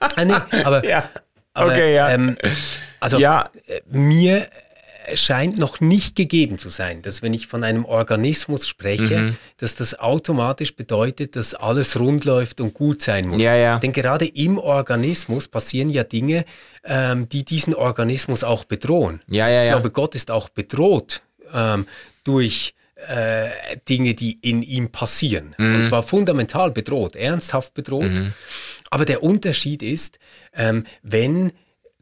[0.00, 1.08] ah, nee, aber, ja.
[1.52, 2.10] aber okay, ja.
[2.10, 2.36] Ähm,
[3.00, 3.50] also ja.
[3.66, 4.48] Äh, mir
[5.14, 9.36] scheint noch nicht gegeben zu sein, dass wenn ich von einem Organismus spreche, mhm.
[9.56, 13.40] dass das automatisch bedeutet, dass alles rund läuft und gut sein muss.
[13.40, 13.78] Ja, ja.
[13.78, 16.44] Denn gerade im Organismus passieren ja Dinge,
[16.84, 19.20] ähm, die diesen Organismus auch bedrohen.
[19.28, 21.86] Ja, also ich glaube, Gott ist auch bedroht ähm,
[22.24, 22.74] durch
[23.06, 23.48] äh,
[23.88, 25.54] Dinge, die in ihm passieren.
[25.58, 25.76] Mhm.
[25.76, 28.10] Und zwar fundamental bedroht, ernsthaft bedroht.
[28.10, 28.32] Mhm.
[28.90, 30.18] Aber der Unterschied ist,
[30.54, 31.52] ähm, wenn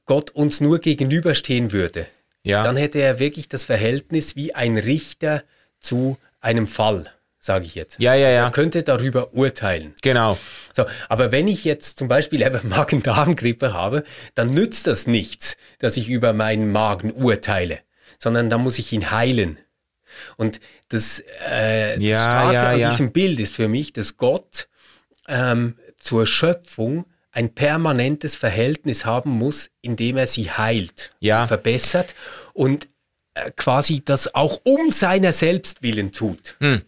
[0.07, 2.07] Gott uns nur gegenüberstehen würde,
[2.47, 2.63] ja.
[2.63, 5.43] dann hätte er wirklich das Verhältnis wie ein Richter
[5.81, 7.99] zu einem Fall, sage ich jetzt.
[8.01, 8.45] Ja, ja, ja.
[8.45, 9.95] Er könnte darüber urteilen.
[10.01, 10.39] Genau.
[10.73, 14.05] So, aber wenn ich jetzt zum Beispiel Magen-Darm-Grippe habe,
[14.35, 17.81] dann nützt das nichts, dass ich über meinen Magen urteile,
[18.19, 19.59] sondern dann muss ich ihn heilen.
[20.37, 24.69] Und das, äh, ja, das Starke ja, an diesem Bild ist für mich, dass Gott
[25.29, 27.07] ähm, zur Schöpfung
[27.37, 31.47] ein permanentes Verhältnis haben muss, indem er sie heilt, ja.
[31.47, 32.15] verbessert
[32.55, 32.89] und
[33.35, 36.57] äh, quasi das auch um seiner selbst willen tut.
[36.61, 36.83] Hm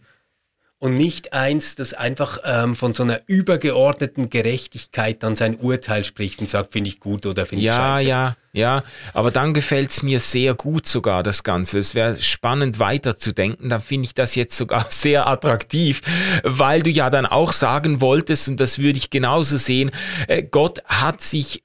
[0.79, 6.39] und nicht eins, das einfach ähm, von so einer übergeordneten Gerechtigkeit dann sein Urteil spricht
[6.39, 8.07] und sagt, finde ich gut oder finde ja, ich scheiße.
[8.07, 8.83] Ja, ja, ja.
[9.13, 11.79] Aber dann gefällt es mir sehr gut sogar, das Ganze.
[11.79, 13.69] Es wäre spannend weiterzudenken.
[13.69, 16.01] Dann finde ich das jetzt sogar sehr attraktiv,
[16.43, 19.91] weil du ja dann auch sagen wolltest, und das würde ich genauso sehen,
[20.27, 21.63] äh, Gott hat sich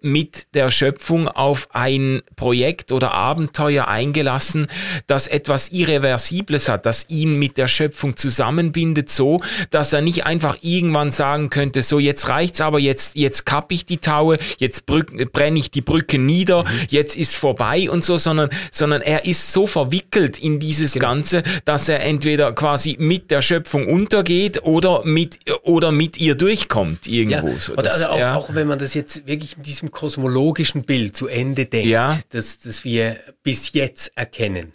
[0.00, 4.66] mit der Schöpfung auf ein Projekt oder Abenteuer eingelassen,
[5.06, 9.38] das etwas Irreversibles hat, das ihn mit der Schöpfung zusammenbindet, so
[9.70, 13.86] dass er nicht einfach irgendwann sagen könnte, so jetzt reicht's aber, jetzt, jetzt kapp ich
[13.86, 16.68] die Taue, jetzt brenne ich die Brücke nieder, mhm.
[16.88, 21.08] jetzt ist vorbei und so, sondern, sondern er ist so verwickelt in dieses genau.
[21.08, 27.06] Ganze, dass er entweder quasi mit der Schöpfung untergeht oder mit, oder mit ihr durchkommt
[27.06, 27.48] irgendwo.
[27.48, 28.34] Ja, so, das, also auch, ja.
[28.34, 32.18] auch wenn man das jetzt wirklich diesem kosmologischen Bild zu Ende denkt, ja.
[32.30, 34.74] das, das wir bis jetzt erkennen,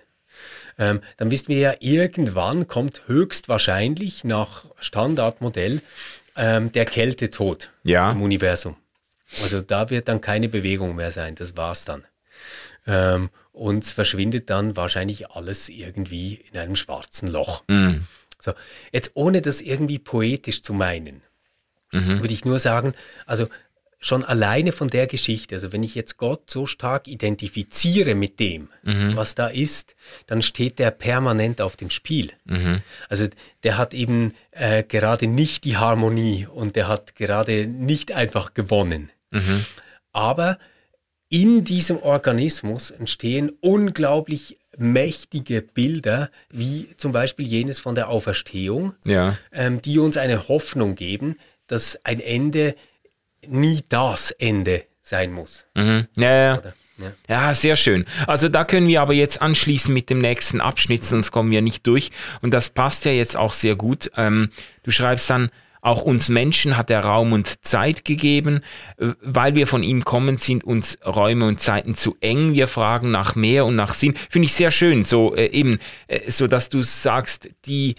[0.78, 5.82] ähm, dann wissen wir ja, irgendwann kommt höchstwahrscheinlich nach Standardmodell
[6.36, 8.12] ähm, der Kältetod ja.
[8.12, 8.76] im Universum.
[9.42, 12.04] Also da wird dann keine Bewegung mehr sein, das war's dann.
[12.86, 17.64] Ähm, und verschwindet dann wahrscheinlich alles irgendwie in einem schwarzen Loch.
[17.68, 18.08] Mhm.
[18.40, 18.54] So,
[18.92, 21.22] jetzt ohne das irgendwie poetisch zu meinen,
[21.92, 22.20] mhm.
[22.20, 22.94] würde ich nur sagen,
[23.26, 23.48] also
[24.04, 28.68] schon alleine von der Geschichte, also wenn ich jetzt Gott so stark identifiziere mit dem,
[28.84, 29.16] mhm.
[29.16, 29.96] was da ist,
[30.28, 32.32] dann steht der permanent auf dem Spiel.
[32.44, 32.82] Mhm.
[33.08, 33.28] Also
[33.64, 39.10] der hat eben äh, gerade nicht die Harmonie und der hat gerade nicht einfach gewonnen.
[39.32, 39.66] Mhm.
[40.12, 40.60] Aber
[41.30, 49.38] in diesem Organismus entstehen unglaublich mächtige Bilder, wie zum Beispiel jenes von der Auferstehung, ja.
[49.54, 51.38] ähm, die uns eine Hoffnung geben,
[51.68, 52.76] dass ein Ende
[53.48, 55.66] nie das Ende sein muss.
[55.76, 56.08] Mhm.
[56.16, 56.62] Ja, ja.
[56.98, 57.12] Ja.
[57.28, 57.54] ja.
[57.54, 58.06] sehr schön.
[58.28, 61.86] Also da können wir aber jetzt anschließen mit dem nächsten Abschnitt, sonst kommen wir nicht
[61.88, 62.12] durch.
[62.42, 64.12] Und das passt ja jetzt auch sehr gut.
[64.16, 64.50] Ähm,
[64.84, 65.50] du schreibst dann,
[65.84, 68.62] auch uns Menschen hat er Raum und Zeit gegeben.
[68.98, 72.54] Äh, weil wir von ihm kommen, sind uns Räume und Zeiten zu eng.
[72.54, 74.16] Wir fragen nach mehr und nach Sinn.
[74.30, 77.96] Finde ich sehr schön, so äh, eben, äh, so dass du sagst, die,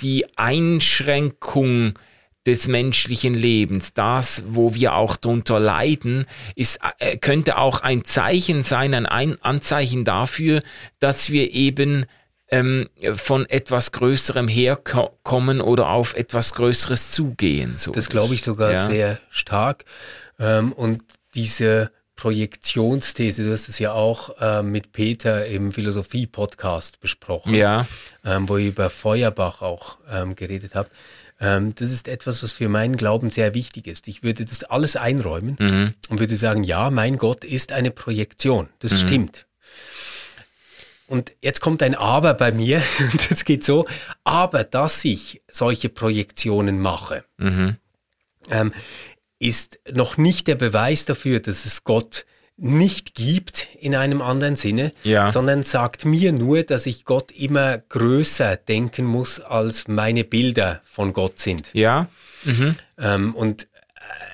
[0.00, 1.94] die Einschränkung
[2.46, 8.62] des menschlichen Lebens, das, wo wir auch drunter leiden, ist, äh, könnte auch ein Zeichen
[8.62, 10.62] sein, ein Anzeichen dafür,
[10.98, 12.06] dass wir eben
[12.50, 17.76] ähm, von etwas Größerem herkommen oder auf etwas Größeres zugehen.
[17.76, 18.86] So das glaube ich sogar ja.
[18.86, 19.84] sehr stark.
[20.38, 21.02] Ähm, und
[21.34, 27.86] diese Projektionsthese, hast es ja auch äh, mit Peter im Philosophie-Podcast besprochen, ja.
[28.24, 30.90] ähm, wo ihr über Feuerbach auch ähm, geredet habt.
[31.40, 34.08] Ähm, das ist etwas, was für meinen Glauben sehr wichtig ist.
[34.08, 35.94] Ich würde das alles einräumen mhm.
[36.08, 38.68] und würde sagen, ja, mein Gott ist eine Projektion.
[38.80, 39.06] Das mhm.
[39.06, 39.46] stimmt.
[41.06, 42.82] Und jetzt kommt ein Aber bei mir.
[43.30, 43.86] Das geht so.
[44.24, 47.76] Aber dass ich solche Projektionen mache, mhm.
[48.50, 48.72] ähm,
[49.38, 52.26] ist noch nicht der Beweis dafür, dass es Gott
[52.58, 55.30] nicht gibt in einem anderen Sinne, ja.
[55.30, 61.12] sondern sagt mir nur, dass ich Gott immer größer denken muss, als meine Bilder von
[61.12, 61.70] Gott sind.
[61.72, 62.08] Ja.
[62.44, 62.74] Mhm.
[62.98, 63.68] Ähm, und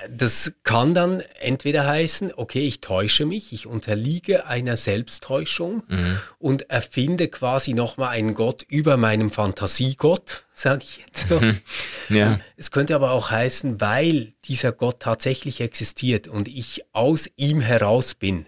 [0.09, 6.19] das kann dann entweder heißen, okay, ich täusche mich, ich unterliege einer Selbsttäuschung mhm.
[6.37, 11.39] und erfinde quasi nochmal einen Gott über meinem Fantasiegott, sage ich jetzt so.
[11.39, 11.61] Mhm.
[12.09, 12.39] Ja.
[12.55, 18.15] Es könnte aber auch heißen, weil dieser Gott tatsächlich existiert und ich aus ihm heraus
[18.15, 18.45] bin,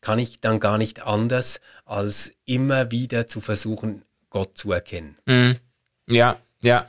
[0.00, 5.16] kann ich dann gar nicht anders, als immer wieder zu versuchen, Gott zu erkennen.
[5.26, 5.56] Mhm.
[6.06, 6.86] Ja, ja.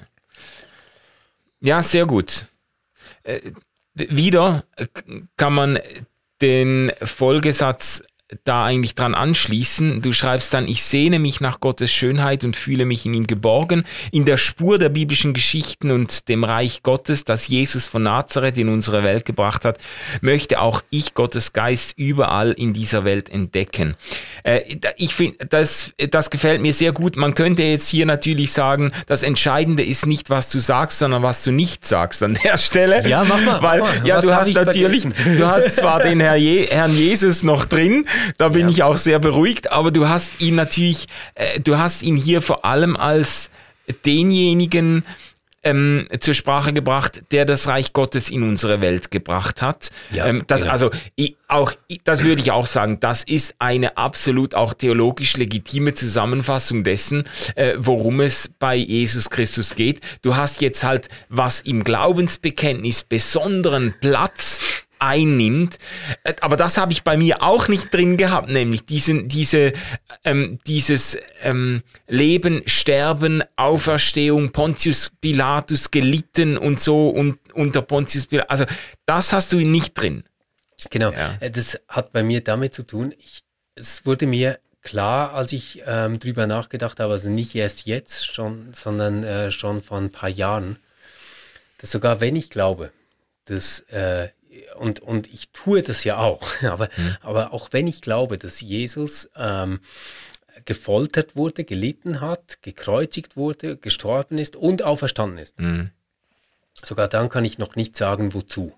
[1.59, 2.47] Ja, sehr gut.
[3.95, 4.65] Wieder
[5.37, 5.79] kann man
[6.41, 8.03] den Folgesatz
[8.43, 10.01] da eigentlich dran anschließen.
[10.01, 13.85] Du schreibst dann, ich sehne mich nach Gottes Schönheit und fühle mich in ihm geborgen.
[14.11, 18.69] In der Spur der biblischen Geschichten und dem Reich Gottes, das Jesus von Nazareth in
[18.69, 19.77] unsere Welt gebracht hat,
[20.21, 23.95] möchte auch ich Gottes Geist überall in dieser Welt entdecken.
[24.43, 24.61] Äh,
[24.97, 27.17] ich finde, das, das gefällt mir sehr gut.
[27.17, 31.43] Man könnte jetzt hier natürlich sagen, das Entscheidende ist nicht, was du sagst, sondern was
[31.43, 33.07] du nicht sagst an der Stelle.
[33.07, 33.61] Ja, mach mal.
[33.61, 34.07] Weil, mach mal.
[34.07, 35.37] ja, was du hast natürlich, vergessen?
[35.37, 38.07] du hast zwar den Herr Je Herrn Jesus noch drin,
[38.37, 38.69] da bin ja.
[38.69, 39.71] ich auch sehr beruhigt.
[39.71, 43.51] Aber du hast ihn natürlich, äh, du hast ihn hier vor allem als
[44.05, 45.03] denjenigen
[45.65, 49.89] ähm, zur Sprache gebracht, der das Reich Gottes in unsere Welt gebracht hat.
[50.11, 50.71] Ja, ähm, das, genau.
[50.71, 51.73] Also ich, auch,
[52.03, 57.23] das würde ich auch sagen, das ist eine absolut auch theologisch legitime Zusammenfassung dessen,
[57.55, 60.01] äh, worum es bei Jesus Christus geht.
[60.21, 64.61] Du hast jetzt halt, was im Glaubensbekenntnis besonderen Platz
[64.99, 65.77] einnimmt.
[66.23, 69.73] Äh, aber das habe ich bei mir auch nicht drin gehabt, nämlich diesen, diese,
[70.23, 78.49] ähm, dieses ähm, Leben, Sterben, Auferstehung, Pontius Pilatus gelitten und so und unter Pontius Pilatus.
[78.49, 78.65] Also
[79.05, 80.23] das hast du nicht drin.
[80.89, 81.37] Genau, ja.
[81.39, 83.43] Äh, das hat bei mir damit zu tun, ich,
[83.75, 88.73] es wurde mir klar, als ich ähm, drüber nachgedacht habe, also nicht erst jetzt schon,
[88.73, 90.77] sondern äh, schon vor ein paar Jahren,
[91.79, 92.91] dass sogar wenn ich glaube,
[93.45, 94.29] dass äh,
[94.77, 97.17] und, und ich tue das ja auch, aber, mhm.
[97.21, 99.79] aber auch wenn ich glaube, dass Jesus ähm,
[100.65, 105.91] gefoltert wurde, gelitten hat, gekreuzigt wurde, gestorben ist und auferstanden ist, mhm.
[106.81, 108.73] sogar dann kann ich noch nicht sagen, wozu.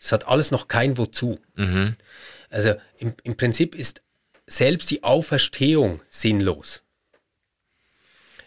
[0.00, 1.40] Es hat alles noch kein Wozu.
[1.56, 1.96] Mhm.
[2.50, 4.02] Also im, im Prinzip ist
[4.46, 6.82] selbst die Auferstehung sinnlos,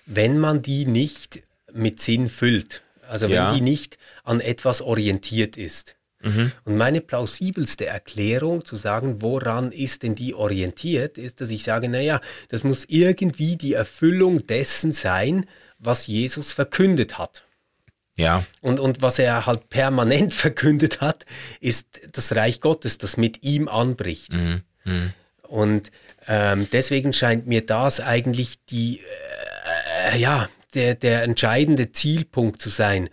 [0.06, 2.82] wenn man die nicht mit Sinn füllt.
[3.08, 3.54] Also wenn ja.
[3.54, 5.96] die nicht an etwas orientiert ist.
[6.24, 6.52] Mhm.
[6.66, 11.90] Und meine plausibelste Erklärung zu sagen, woran ist denn die orientiert, ist, dass ich sage,
[11.90, 15.46] naja, das muss irgendwie die Erfüllung dessen sein,
[15.80, 17.46] was Jesus verkündet hat.
[18.16, 18.46] Ja.
[18.62, 21.26] Und, und was er halt permanent verkündet hat,
[21.60, 24.34] ist das Reich Gottes, das mit ihm anbricht.
[24.34, 24.62] Mhm.
[24.84, 25.14] Mhm.
[25.48, 25.92] Und
[26.28, 29.02] ähm, deswegen scheint mir das eigentlich die,
[30.12, 33.10] äh, ja, der, der entscheidende Zielpunkt zu sein.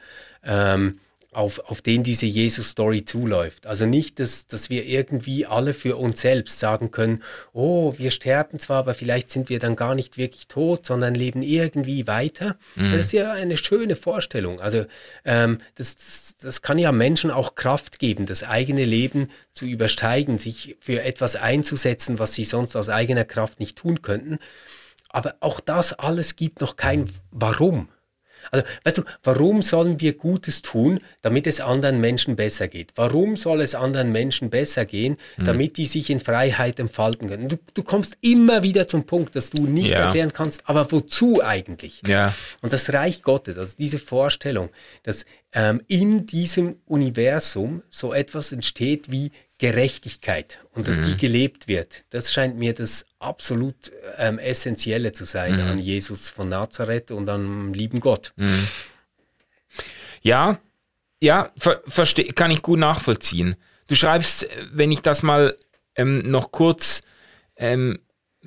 [0.49, 0.99] Ähm,
[1.31, 3.67] auf, auf den diese Jesus-Story zuläuft.
[3.67, 8.59] Also nicht, dass, dass wir irgendwie alle für uns selbst sagen können, oh, wir sterben
[8.59, 12.57] zwar, aber vielleicht sind wir dann gar nicht wirklich tot, sondern leben irgendwie weiter.
[12.77, 12.93] Mhm.
[12.93, 14.61] Das ist ja eine schöne Vorstellung.
[14.61, 14.87] Also
[15.27, 20.39] ähm, das, das, das kann ja Menschen auch Kraft geben, das eigene Leben zu übersteigen,
[20.39, 24.39] sich für etwas einzusetzen, was sie sonst aus eigener Kraft nicht tun könnten.
[25.11, 27.89] Aber auch das alles gibt noch kein Warum.
[28.51, 32.93] Also, weißt du, warum sollen wir Gutes tun, damit es anderen Menschen besser geht?
[32.97, 35.45] Warum soll es anderen Menschen besser gehen, mhm.
[35.45, 37.49] damit die sich in Freiheit entfalten können?
[37.49, 40.07] Du, du kommst immer wieder zum Punkt, dass du nicht ja.
[40.07, 42.03] erklären kannst, aber wozu eigentlich?
[42.07, 42.35] Ja.
[42.63, 44.71] Und das Reich Gottes, also diese Vorstellung,
[45.03, 51.03] dass ähm, in diesem Universum so etwas entsteht wie Gerechtigkeit und dass mhm.
[51.03, 52.05] die gelebt wird.
[52.11, 55.69] Das scheint mir das absolut ähm, Essentielle zu sein mhm.
[55.69, 58.33] an Jesus von Nazareth und am lieben Gott.
[58.37, 58.69] Mhm.
[60.23, 60.59] Ja,
[61.21, 61.83] ja, ver
[62.35, 63.57] kann ich gut nachvollziehen.
[63.89, 65.57] Du schreibst, wenn ich das mal
[65.97, 67.03] ähm, noch kurz
[67.57, 67.99] ähm,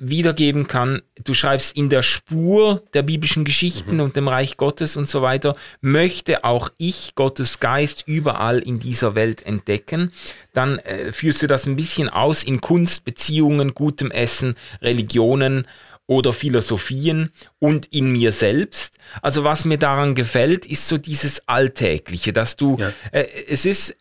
[0.02, 4.00] wiedergeben kann, du schreibst in der Spur der biblischen Geschichten mhm.
[4.00, 9.14] und dem Reich Gottes und so weiter, möchte auch ich Gottes Geist überall in dieser
[9.14, 10.12] Welt entdecken.
[10.52, 15.66] Dann äh, führst du das ein bisschen aus in Kunst, Beziehungen, gutem Essen, Religionen
[16.06, 18.98] oder Philosophien und in mir selbst.
[19.22, 22.92] Also was mir daran gefällt, ist so dieses Alltägliche, dass du, ja.
[23.12, 23.96] äh, es ist,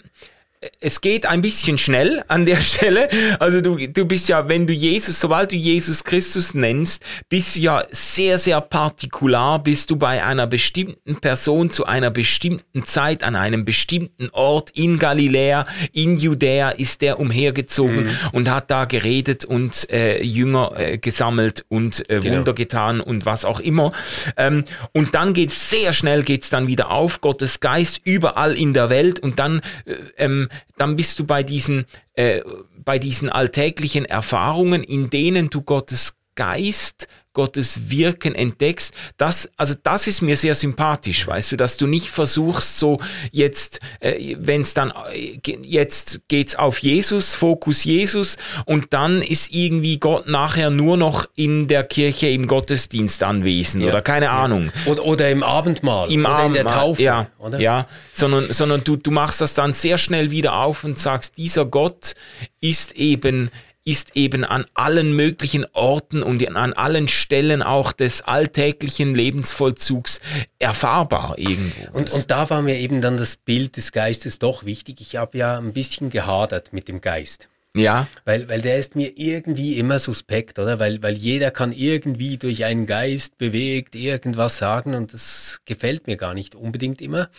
[0.79, 3.09] es geht ein bisschen schnell an der Stelle.
[3.39, 7.61] Also du, du bist ja, wenn du Jesus, sobald du Jesus Christus nennst, bist du
[7.61, 13.35] ja sehr, sehr partikular, bist du bei einer bestimmten Person zu einer bestimmten Zeit an
[13.35, 18.17] einem bestimmten Ort in Galiläa, in Judäa ist der umhergezogen mhm.
[18.31, 22.37] und hat da geredet und äh, Jünger äh, gesammelt und äh, genau.
[22.37, 23.93] Wunder getan und was auch immer.
[24.37, 28.89] Ähm, und dann geht's sehr schnell, geht's dann wieder auf, Gottes Geist überall in der
[28.89, 32.41] Welt und dann äh, ähm, dann bist du bei diesen, äh,
[32.83, 40.07] bei diesen alltäglichen Erfahrungen, in denen du Gottes Geist, Gottes Wirken entdeckst, das, also das
[40.07, 42.99] ist mir sehr sympathisch, weißt du, dass du nicht versuchst, so
[43.31, 49.53] jetzt, äh, wenn es dann, äh, jetzt geht's auf Jesus, Fokus Jesus und dann ist
[49.53, 53.91] irgendwie Gott nachher nur noch in der Kirche im Gottesdienst anwesend ja.
[53.91, 54.43] oder keine ja.
[54.43, 54.71] Ahnung.
[54.85, 57.01] Oder, oder im Abendmahl Im oder Abendmahl, in der Taufe.
[57.01, 57.59] Ja, oder?
[57.61, 61.65] ja sondern, sondern du, du machst das dann sehr schnell wieder auf und sagst, dieser
[61.65, 62.13] Gott
[62.59, 63.49] ist eben
[63.83, 70.21] ist eben an allen möglichen Orten und an allen Stellen auch des alltäglichen Lebensvollzugs
[70.59, 71.97] erfahrbar irgendwo.
[71.97, 75.01] Und, und da war mir eben dann das Bild des Geistes doch wichtig.
[75.01, 77.47] Ich habe ja ein bisschen gehadert mit dem Geist.
[77.73, 78.07] Ja.
[78.25, 80.79] Weil, weil der ist mir irgendwie immer suspekt, oder?
[80.79, 86.17] Weil, weil jeder kann irgendwie durch einen Geist bewegt irgendwas sagen und das gefällt mir
[86.17, 87.29] gar nicht unbedingt immer.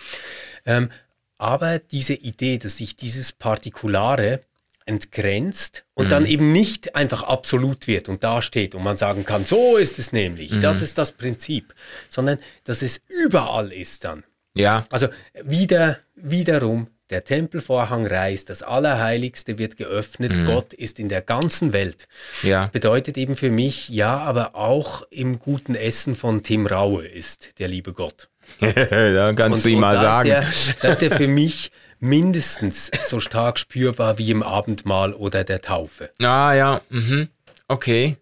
[0.65, 0.91] Ähm,
[1.37, 4.41] aber diese Idee, dass sich dieses Partikulare
[4.87, 6.11] entgrenzt und mhm.
[6.11, 10.13] dann eben nicht einfach absolut wird und dasteht und man sagen kann, so ist es
[10.13, 10.61] nämlich, mhm.
[10.61, 11.75] das ist das Prinzip,
[12.09, 14.25] sondern dass es überall ist dann.
[14.55, 14.85] Ja.
[14.91, 15.09] Also
[15.45, 20.47] wieder, wiederum, der Tempelvorhang reißt, das Allerheiligste wird geöffnet, mhm.
[20.47, 22.09] Gott ist in der ganzen Welt.
[22.43, 22.69] Ja.
[22.73, 27.69] Bedeutet eben für mich, ja, aber auch im guten Essen von Tim Raue ist der
[27.69, 28.31] liebe Gott.
[28.61, 30.31] da kannst und, du ihm mal sagen.
[30.31, 31.71] Ist der, das ist der für mich
[32.03, 36.11] mindestens so stark spürbar wie im Abendmahl oder der Taufe.
[36.21, 37.29] Ah ja, mhm.
[37.69, 38.17] okay.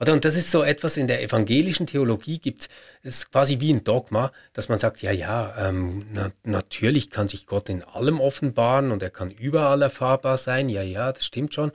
[0.00, 2.70] Oder, und das ist so etwas in der evangelischen Theologie gibt
[3.02, 7.46] es quasi wie ein Dogma, dass man sagt, ja, ja, ähm, na, natürlich kann sich
[7.46, 11.72] Gott in allem offenbaren und er kann überall erfahrbar sein, ja, ja, das stimmt schon,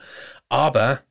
[0.48, 1.02] aber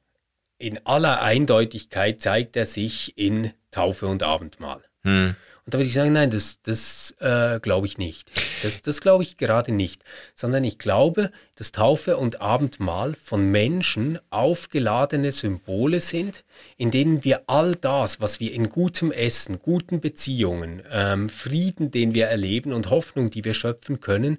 [0.57, 4.83] in aller Eindeutigkeit zeigt er sich in Taufe und Abendmahl.
[5.03, 5.37] Hm.
[5.65, 8.29] Und da würde ich sagen, nein, das, das äh, glaube ich nicht.
[8.61, 10.03] Das, das glaube ich gerade nicht.
[10.35, 16.45] Sondern ich glaube, dass Taufe und Abendmahl von Menschen aufgeladene Symbole sind,
[16.77, 22.13] in denen wir all das, was wir in gutem Essen, guten Beziehungen, ähm, Frieden, den
[22.13, 24.37] wir erleben und Hoffnung, die wir schöpfen können,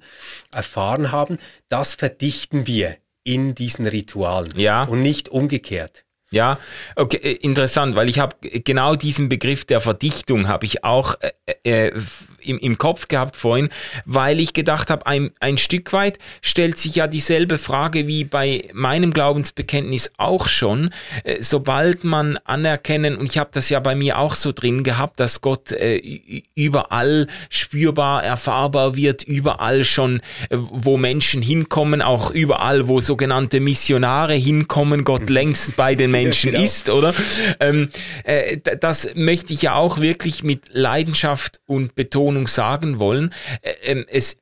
[0.53, 4.85] erfahren haben, das verdichten wir in diesen Ritualen ja.
[4.85, 6.06] und nicht umgekehrt.
[6.33, 6.59] Ja,
[6.97, 11.15] okay, äh, interessant, weil ich habe genau diesen Begriff der Verdichtung habe ich auch
[11.63, 11.93] äh, äh,
[12.41, 13.69] im, im Kopf gehabt vorhin,
[14.07, 18.69] weil ich gedacht habe, ein, ein Stück weit stellt sich ja dieselbe Frage wie bei
[18.73, 20.91] meinem Glaubensbekenntnis auch schon,
[21.23, 25.21] äh, sobald man anerkennen, und ich habe das ja bei mir auch so drin gehabt,
[25.21, 25.99] dass Gott äh,
[26.57, 30.21] überall spürbar, erfahrbar wird, überall schon,
[30.51, 35.35] äh, wo Menschen hinkommen, auch überall, wo sogenannte Missionare hinkommen, Gott mhm.
[35.35, 36.65] längst bei den Menschen ja, genau.
[36.65, 37.15] ist, oder?
[37.61, 37.89] Ähm,
[38.25, 43.33] äh, das möchte ich ja auch wirklich mit Leidenschaft und Betonung sagen wollen.
[43.63, 44.37] Äh, es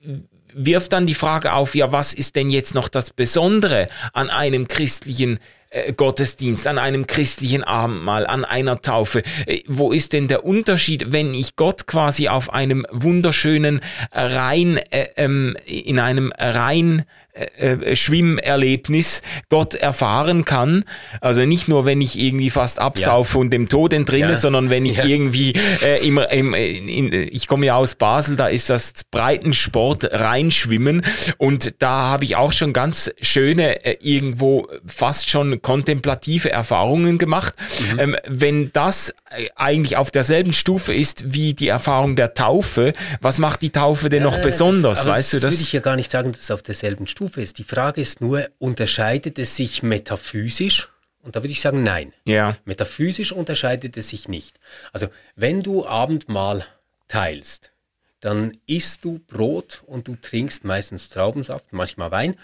[0.54, 4.68] wirft dann die Frage auf, ja, was ist denn jetzt noch das Besondere an einem
[4.68, 5.38] christlichen
[5.74, 9.22] äh, Gottesdienst, an einem christlichen Abendmahl, an einer Taufe.
[9.46, 13.80] Äh, wo ist denn der Unterschied, wenn ich Gott quasi auf einem wunderschönen
[14.12, 17.04] Rhein, äh, ähm, in einem Rhein
[17.34, 20.84] äh, äh, Schwimmerlebnis Gott erfahren kann.
[21.20, 23.40] Also nicht nur, wenn ich irgendwie fast absaufe ja.
[23.40, 24.36] und dem Tod entrinne, ja.
[24.36, 25.04] sondern wenn ich ja.
[25.04, 31.02] irgendwie äh, im, im, in, ich komme ja aus Basel, da ist das Breitensport reinschwimmen
[31.36, 37.56] und da habe ich auch schon ganz schöne, äh, irgendwo fast schon kontemplative Erfahrungen gemacht.
[37.80, 37.98] Mhm.
[37.98, 43.40] Ähm, wenn das äh, eigentlich auf derselben Stufe ist wie die Erfahrung der Taufe, was
[43.40, 44.98] macht die Taufe denn noch besonders?
[44.98, 45.54] Das, weißt das du das?
[45.54, 47.58] würde ich ja gar nicht sagen, dass es auf derselben Stufe Ist.
[47.58, 50.88] Die Frage ist nur, unterscheidet es sich metaphysisch?
[51.22, 52.12] Und da würde ich sagen, nein.
[52.24, 52.56] Ja.
[52.64, 54.58] Metaphysisch unterscheidet es sich nicht.
[54.92, 56.66] Also, wenn du Abendmahl
[57.08, 57.72] teilst,
[58.20, 62.36] dann isst du Brot und du trinkst meistens Traubensaft, manchmal Wein.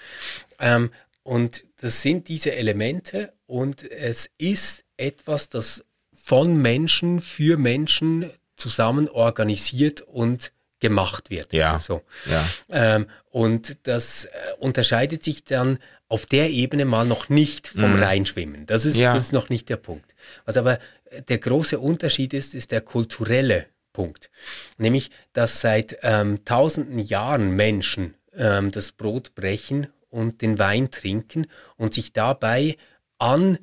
[0.58, 0.90] Ähm,
[1.22, 9.08] und das sind diese Elemente und es ist etwas, das von Menschen für Menschen zusammen
[9.08, 11.52] organisiert und gemacht wird.
[11.52, 11.78] Ja.
[11.78, 12.02] So.
[12.26, 12.44] Ja.
[12.68, 14.28] Ähm, und das äh,
[14.58, 15.78] unterscheidet sich dann
[16.08, 18.02] auf der Ebene mal noch nicht vom Mhm.
[18.02, 18.66] Reinschwimmen.
[18.66, 19.14] Das ist, Ja.
[19.14, 20.14] das ist noch nicht der Punkt.
[20.44, 20.78] Was aber
[21.10, 24.30] äh, der große Unterschied ist, ist der kulturelle Punkt.
[24.78, 31.46] Nämlich, dass seit ähm, tausenden Jahren Menschen ähm, das Brot brechen und den Wein trinken
[31.76, 32.76] und sich dabei
[33.18, 33.58] an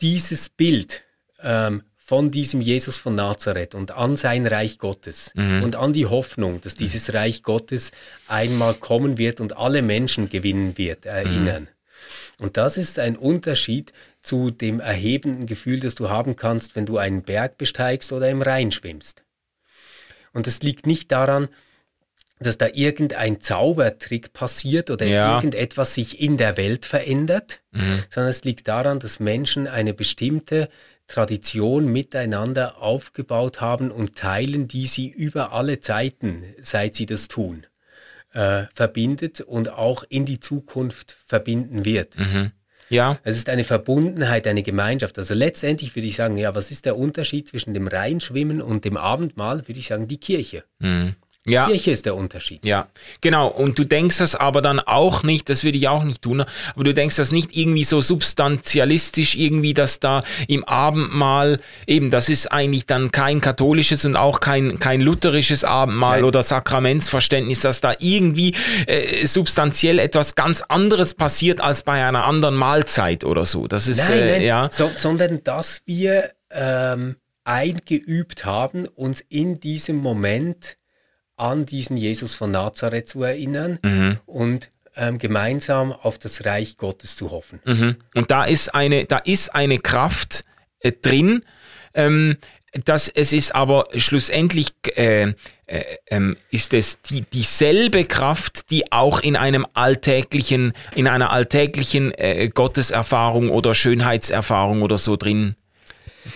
[0.00, 1.02] dieses Bild
[1.42, 5.30] ähm, von diesem Jesus von Nazareth und an sein Reich Gottes
[5.62, 7.92] und an die Hoffnung, dass dieses Reich Gottes
[8.26, 11.68] einmal kommen wird und alle Menschen gewinnen wird, erinnern.
[12.40, 13.92] Und das ist ein Unterschied
[14.24, 18.42] zu dem erhebenden Gefühl, das du haben kannst, wenn du einen Berg besteigst oder im
[18.42, 19.22] Rhein schwimmst.
[20.32, 21.46] Und das liegt nicht daran,
[22.40, 25.36] dass da irgendein Zaubertrick passiert oder Ja.
[25.36, 27.60] irgendetwas sich in der Welt verändert,
[28.10, 30.68] sondern es liegt daran, dass Menschen eine bestimmte
[31.10, 37.66] Tradition miteinander aufgebaut haben und teilen, die sie über alle Zeiten, seit sie das tun,
[38.32, 42.16] äh, verbindet und auch in die Zukunft verbinden wird.
[42.90, 43.18] Ja.
[43.24, 45.18] Es ist eine Verbundenheit, eine Gemeinschaft.
[45.18, 48.96] Also letztendlich würde ich sagen, ja, was ist der Unterschied zwischen dem Rheinschwimmen und dem
[48.96, 49.66] Abendmahl?
[49.66, 50.64] Würde ich sagen, die Kirche.
[51.46, 51.68] Ja.
[51.68, 52.64] Kirche ist der Unterschied.
[52.66, 52.88] Ja,
[53.22, 53.48] genau.
[53.48, 56.84] Und du denkst das aber dann auch nicht, das würde ich auch nicht tun, aber
[56.84, 62.52] du denkst das nicht irgendwie so substantialistisch, irgendwie, dass da im Abendmahl, eben, das ist
[62.52, 66.24] eigentlich dann kein katholisches und auch kein, kein lutherisches Abendmahl Nein.
[66.24, 68.54] oder Sakramentsverständnis, dass da irgendwie
[68.86, 73.66] äh, substanziell etwas ganz anderes passiert als bei einer anderen Mahlzeit oder so.
[73.66, 74.68] Das ist, Nein, äh, nein, ja.
[74.70, 80.76] so, sondern dass wir ähm, eingeübt haben, uns in diesem Moment
[81.40, 84.18] an diesen Jesus von Nazareth zu erinnern Mhm.
[84.26, 87.60] und ähm, gemeinsam auf das Reich Gottes zu hoffen.
[87.64, 87.96] Mhm.
[88.14, 90.44] Und da ist eine, da ist eine Kraft
[90.80, 91.42] äh, drin.
[91.94, 92.36] Ähm,
[92.84, 95.32] das, es ist aber schlussendlich äh,
[95.66, 102.12] äh, ähm, ist es die, dieselbe Kraft, die auch in einem alltäglichen, in einer alltäglichen
[102.12, 105.56] äh, Gotteserfahrung oder Schönheitserfahrung oder so drin,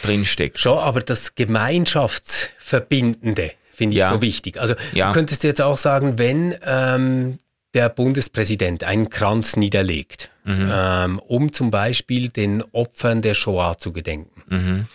[0.02, 0.58] drin steckt.
[0.58, 4.10] Schon, aber das Gemeinschaftsverbindende finde ich Ja.
[4.10, 4.58] so wichtig.
[4.60, 5.08] Also Ja.
[5.08, 7.38] du könntest jetzt auch sagen, wenn ähm,
[7.74, 10.70] der Bundespräsident einen Kranz niederlegt, Mhm.
[10.72, 14.86] ähm, um zum Beispiel den Opfern der Shoah zu gedenken, Mhm.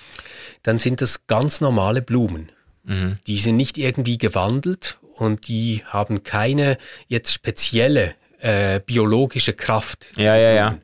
[0.64, 2.52] dann sind das ganz normale Blumen.
[2.84, 3.18] Mhm.
[3.28, 6.78] Die sind nicht irgendwie gewandelt und die haben keine
[7.08, 10.06] jetzt spezielle äh, biologische Kraft.
[10.16, 10.78] Ja, ja, ja.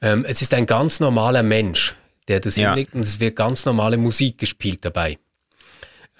[0.00, 1.94] Ähm, es ist ein ganz normaler Mensch,
[2.26, 2.70] der das Ja.
[2.70, 5.18] hinlegt und es wird ganz normale Musik gespielt dabei.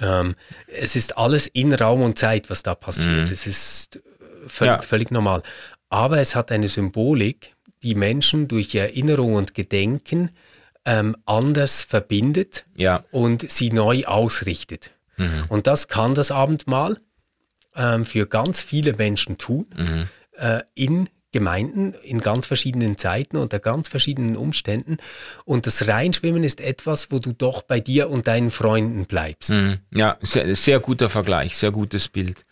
[0.01, 0.35] Ähm,
[0.67, 3.31] es ist alles in Raum und Zeit, was da passiert.
[3.31, 4.01] Es ist
[4.47, 4.81] völlig, Mhm.
[4.81, 4.83] Ja.
[4.83, 5.43] völlig normal.
[5.91, 10.31] Aber es hat eine Symbolik, die Menschen durch Erinnerung und Gedenken
[10.85, 13.05] ähm, anders verbindet Ja.
[13.13, 14.91] und sie neu ausrichtet.
[15.17, 15.45] Mhm.
[15.49, 16.99] Und das kann das Abendmahl
[17.77, 20.09] ähm, für ganz viele Menschen tun, Mhm.
[20.39, 24.99] äh, in Gemeinden, in ganz verschiedenen Zeiten, unter ganz verschiedenen Umständen.
[25.45, 29.51] Und das Reinschwimmen ist etwas, wo du doch bei dir und deinen Freunden bleibst.
[29.51, 29.79] Mhm.
[29.93, 32.45] Ja, sehr, sehr guter Vergleich, sehr gutes Bild.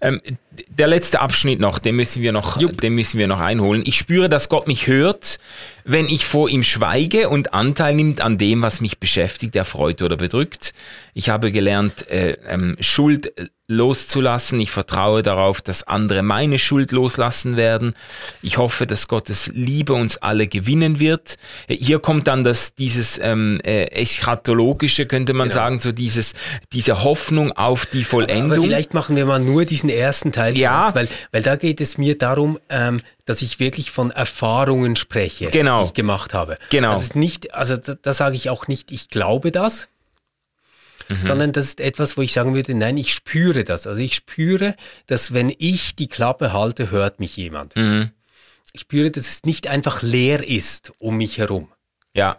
[0.00, 0.20] Ähm,
[0.68, 3.82] der letzte Abschnitt noch, den müssen wir noch, den müssen wir noch einholen.
[3.84, 5.38] Ich spüre, dass Gott mich hört,
[5.84, 10.16] wenn ich vor ihm schweige und Anteil nimmt an dem, was mich beschäftigt, erfreut oder
[10.16, 10.72] bedrückt.
[11.14, 14.60] Ich habe gelernt, äh, ähm, Schuld äh, loszulassen.
[14.60, 17.94] Ich vertraue darauf, dass andere meine Schuld loslassen werden.
[18.42, 21.36] Ich hoffe, dass Gottes Liebe uns alle gewinnen wird.
[21.68, 25.54] Äh, Hier kommt dann das, dieses ähm, äh, eschatologische, könnte man Genau.
[25.60, 26.34] sagen, so dieses,
[26.72, 28.64] diese Hoffnung auf die Aber Vollendung.
[28.64, 30.90] vielleicht machen wir mal nur diesen ersten Teil, Ja.
[30.92, 35.50] zuerst, weil, weil da geht es mir darum, ähm, dass ich wirklich von Erfahrungen spreche,
[35.50, 35.82] Genau.
[35.82, 36.58] die ich gemacht habe.
[36.70, 36.92] Genau.
[36.92, 39.88] Das ist nicht, also da, da sage ich auch nicht, ich glaube das,
[41.22, 43.86] sondern das ist etwas, wo ich sagen würde, nein, ich spüre das.
[43.86, 44.74] Also ich spüre,
[45.08, 47.74] dass wenn ich die Klappe halte, hört mich jemand.
[48.72, 51.68] Ich spüre, dass es nicht einfach leer ist um mich herum.
[52.14, 52.38] ja,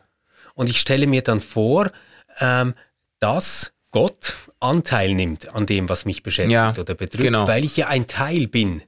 [0.55, 1.91] Und ich stelle mir dann vor,
[2.39, 2.73] ähm,
[3.19, 7.47] dass Gott Anteil nimmt an dem, was mich beschäftigt Ja, oder bedrückt, genau.
[7.47, 8.81] weil ich ja ein Teil bin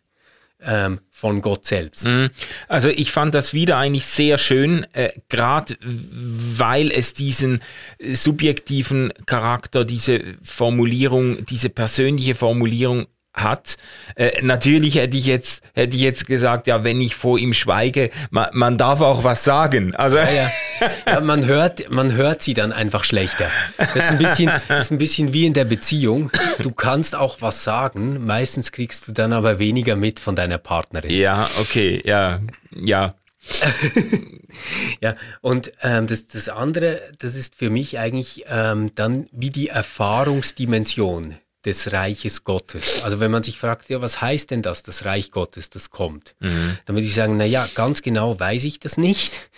[0.62, 2.06] ähm, von Gott selbst.
[2.06, 2.30] Mhm.
[2.68, 7.62] Also ich fand das wieder eigentlich sehr schön, äh, gerade weil es diesen
[7.98, 13.78] äh, subjektiven Charakter, diese Formulierung, diese persönliche Formulierung hat.
[14.16, 18.10] Äh, natürlich hätte ich jetzt hätte ich jetzt gesagt, ja, wenn ich vor ihm schweige,
[18.32, 19.96] man, man darf auch was sagen.
[19.96, 20.52] Also Ja,
[21.06, 23.50] ja, man, hört, man hört sie dann einfach schlechter.
[23.78, 26.32] Das ist, ein bisschen, ist ein bisschen wie in der Beziehung.
[26.60, 31.12] Du kannst auch was sagen, meistens kriegst du dann aber weniger mit von deiner Partnerin.
[31.12, 32.40] Ja, okay, ja,
[32.72, 33.14] ja.
[35.02, 39.68] ja, und ähm, das, das andere, das ist für mich eigentlich ähm, dann wie die
[39.68, 41.36] Erfahrungsdimension
[41.66, 43.04] des Reiches Gottes.
[43.04, 46.36] Also wenn man sich fragt, ja, was heißt denn das, das Reich Gottes, das kommt?
[46.40, 46.78] Mhm.
[46.86, 49.50] Dann würde ich sagen, na ja, ganz genau weiß ich das nicht,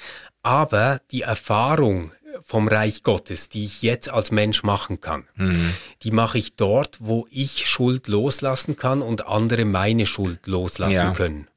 [0.41, 2.11] aber die Erfahrung
[2.43, 5.73] vom Reich Gottes, die ich jetzt als Mensch machen kann, mhm.
[6.03, 11.11] die mache ich dort, wo ich Schuld loslassen kann und andere meine Schuld loslassen ja.
[11.11, 11.47] können.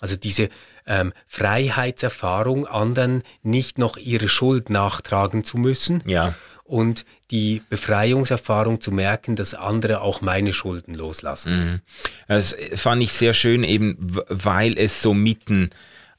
[0.00, 0.50] Also diese
[0.86, 6.02] ähm, Freiheitserfahrung, anderen nicht noch ihre Schuld nachtragen zu müssen.
[6.06, 6.34] Ja.
[6.64, 11.52] Und die Befreiungserfahrung zu merken, dass andere auch meine Schulden loslassen.
[11.52, 11.80] Mhm.
[12.26, 13.96] Das fand ich sehr schön, eben
[14.28, 15.70] weil es so mitten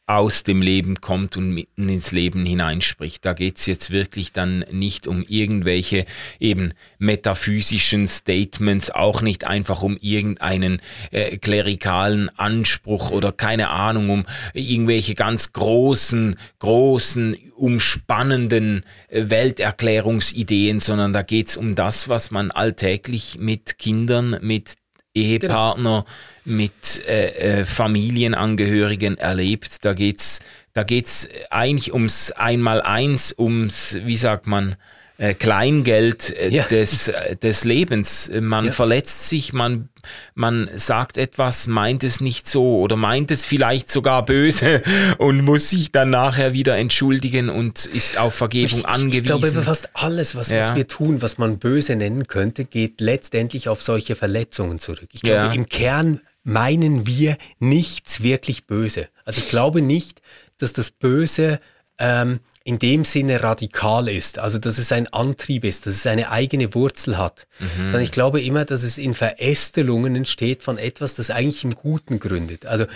[0.07, 3.25] aus dem Leben kommt und mitten ins Leben hineinspricht.
[3.25, 6.05] Da geht's jetzt wirklich dann nicht um irgendwelche
[6.39, 10.79] eben metaphysischen Statements, auch nicht einfach um irgendeinen
[11.11, 21.13] äh, klerikalen Anspruch oder keine Ahnung, um irgendwelche ganz großen, großen, umspannenden äh, Welterklärungsideen, sondern
[21.13, 24.75] da geht's um das, was man alltäglich mit Kindern, mit
[25.15, 26.57] Ehepartner, genau.
[26.57, 29.83] mit äh, äh, Familienangehörigen erlebt.
[29.83, 30.41] Da geht's,
[30.73, 34.75] da geht's eigentlich ums Einmaleins, ums, wie sagt man,
[35.17, 36.63] äh, Kleingeld äh, ja.
[36.63, 38.29] des, äh, des Lebens.
[38.39, 38.71] Man ja.
[38.71, 39.89] verletzt sich, man,
[40.33, 44.81] man sagt etwas, meint es nicht so oder meint es vielleicht sogar böse
[45.17, 49.17] und muss sich dann nachher wieder entschuldigen und ist auf Vergebung ich, angewiesen.
[49.17, 50.69] Ich glaube, fast alles, was, ja.
[50.69, 55.09] was, wir tun, was man böse nennen könnte, geht letztendlich auf solche Verletzungen zurück.
[55.13, 59.07] Ich glaube, im Kern meinen wir nichts wirklich böse.
[59.23, 60.21] Also ich glaube nicht,
[60.57, 61.59] dass das Böse
[61.97, 66.31] ähm, in dem Sinne radikal ist, also dass es ein Antrieb ist, dass es eine
[66.31, 67.67] eigene Wurzel hat, mhm.
[67.77, 72.19] sondern ich glaube immer, dass es in Verästelungen entsteht von etwas, das eigentlich im Guten
[72.19, 72.65] gründet.
[72.65, 72.87] Also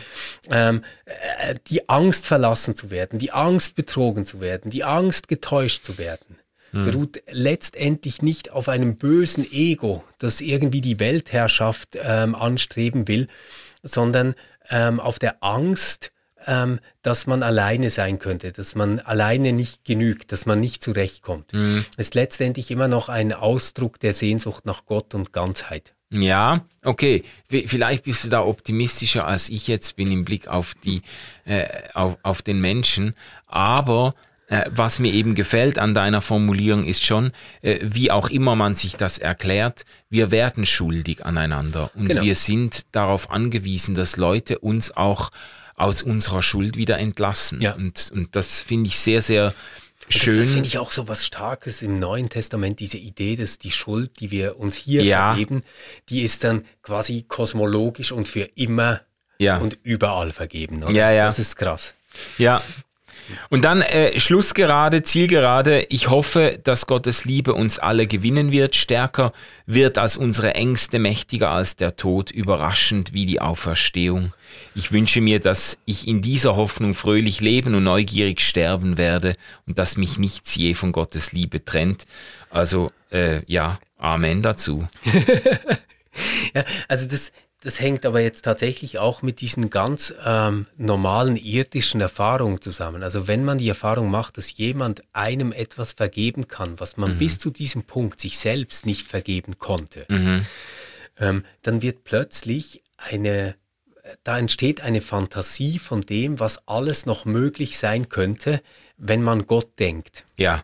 [0.50, 5.86] ähm, äh, die Angst verlassen zu werden, die Angst betrogen zu werden, die Angst getäuscht
[5.86, 6.40] zu werden,
[6.72, 6.86] mhm.
[6.86, 13.28] beruht letztendlich nicht auf einem bösen Ego, das irgendwie die Weltherrschaft ähm, anstreben will,
[13.84, 14.34] sondern
[14.72, 16.12] ähm, auf der Angst,
[16.48, 21.54] ähm, dass man alleine sein könnte, dass man alleine nicht genügt, dass man nicht zurechtkommt.
[21.54, 21.86] Mhm.
[21.98, 25.94] Ist letztendlich immer noch ein Ausdruck der Sehnsucht nach Gott und Ganzheit.
[26.12, 27.24] Ja, okay.
[27.48, 31.02] Vielleicht bist du da optimistischer als ich jetzt bin im Blick auf die,
[31.46, 33.14] äh, auf, auf den Menschen.
[33.46, 34.16] Aber
[34.48, 37.32] äh, was mir eben gefällt an deiner Formulierung ist schon,
[37.62, 42.24] äh, wie auch immer man sich das erklärt, wir werden schuldig aneinander und genau.
[42.24, 45.30] wir sind darauf angewiesen, dass Leute uns auch
[45.80, 47.62] aus unserer Schuld wieder entlassen.
[47.62, 47.74] Ja.
[47.74, 49.54] Und, und das finde ich sehr, sehr
[50.10, 50.38] schön.
[50.38, 53.72] Das, das finde ich auch so was Starkes im Neuen Testament, diese Idee, dass die
[53.72, 55.34] Schuld, die wir uns hier ja.
[55.34, 55.64] vergeben,
[56.10, 59.02] die ist dann quasi kosmologisch und für immer
[59.40, 59.58] ja.
[59.58, 60.84] und überall vergeben.
[60.84, 60.94] Oder?
[60.94, 61.26] Ja, ja.
[61.26, 61.94] Das ist krass.
[62.38, 62.62] Ja,
[63.50, 65.86] und dann äh, Schlussgerade, Zielgerade.
[65.90, 69.34] Ich hoffe, dass Gottes Liebe uns alle gewinnen wird, stärker
[69.66, 74.34] wird als unsere Ängste, mächtiger als der Tod, überraschend wie die Auferstehung.
[74.76, 79.36] Ich wünsche mir, dass ich in dieser Hoffnung fröhlich leben und neugierig sterben werde
[79.68, 82.06] und dass mich nichts je von Gottes Liebe trennt.
[82.50, 84.88] Also äh, ja, Amen dazu.
[86.54, 87.32] ja, also das,
[87.62, 93.04] das hängt aber jetzt tatsächlich auch mit diesen ganz ähm, normalen irdischen Erfahrungen zusammen.
[93.04, 97.18] Also wenn man die Erfahrung macht, dass jemand einem etwas vergeben kann, was man mhm.
[97.18, 100.46] bis zu diesem Punkt sich selbst nicht vergeben konnte, mhm.
[101.20, 103.56] ähm, dann wird plötzlich eine,
[104.24, 108.62] da entsteht eine Fantasie von dem, was alles noch möglich sein könnte,
[108.98, 110.24] wenn man Gott denkt.
[110.38, 110.64] Ja.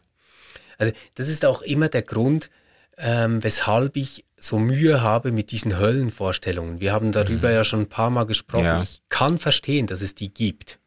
[0.77, 2.49] Also das ist auch immer der Grund,
[2.97, 6.79] ähm, weshalb ich so Mühe habe mit diesen Höllenvorstellungen.
[6.79, 7.55] Wir haben darüber mhm.
[7.55, 8.65] ja schon ein paar Mal gesprochen.
[8.65, 8.81] Ja.
[8.83, 10.79] Ich kann verstehen, dass es die gibt.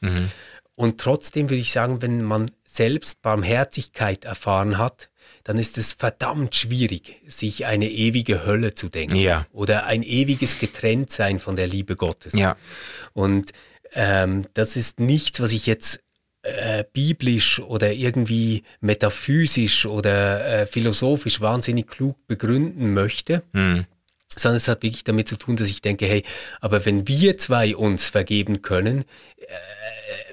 [0.00, 0.30] Mhm.
[0.76, 5.08] Und trotzdem würde ich sagen, wenn man selbst Barmherzigkeit erfahren hat,
[5.44, 9.16] dann ist es verdammt schwierig, sich eine ewige Hölle zu denken.
[9.16, 9.46] Ja.
[9.52, 12.34] Oder ein ewiges Getrenntsein von der Liebe Gottes.
[12.34, 12.56] Ja.
[13.12, 13.52] Und
[13.92, 16.00] ähm, das ist nichts, was ich jetzt
[16.44, 23.42] äh, biblisch oder irgendwie metaphysisch oder äh, philosophisch wahnsinnig klug begründen möchte.
[23.52, 23.86] Mhm.
[24.36, 26.22] Sondern es hat wirklich damit zu tun, dass ich denke, hey,
[26.60, 29.04] aber wenn wir zwei uns vergeben können,
[29.38, 29.44] äh,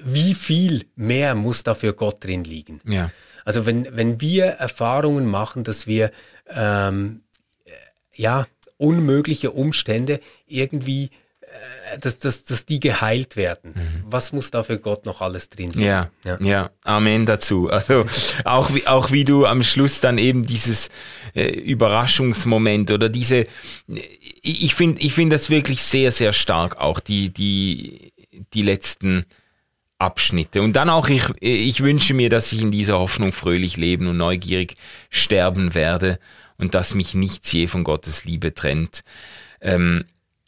[0.02, 2.80] wie viel mehr muss da für Gott drin liegen?
[2.84, 3.10] Ja.
[3.44, 6.10] Also wenn, wenn wir Erfahrungen machen, dass wir
[6.48, 7.22] ähm,
[8.14, 8.46] ja
[8.76, 11.10] unmögliche Umstände irgendwie
[12.00, 13.72] dass, dass, dass die geheilt werden.
[13.74, 14.04] Mhm.
[14.06, 15.82] Was muss da für Gott noch alles drin sein?
[15.82, 17.70] Ja, ja, ja, Amen dazu.
[17.70, 18.06] Also
[18.44, 20.88] auch wie, auch wie du am Schluss dann eben dieses
[21.34, 23.46] äh, Überraschungsmoment oder diese,
[24.42, 28.12] ich finde ich finde das wirklich sehr, sehr stark, auch die, die,
[28.54, 29.26] die letzten
[29.98, 30.62] Abschnitte.
[30.62, 34.16] Und dann auch, ich, ich wünsche mir, dass ich in dieser Hoffnung fröhlich leben und
[34.16, 34.76] neugierig
[35.10, 36.18] sterben werde
[36.58, 39.02] und dass mich nichts je von Gottes Liebe trennt.
[39.60, 40.04] Ähm,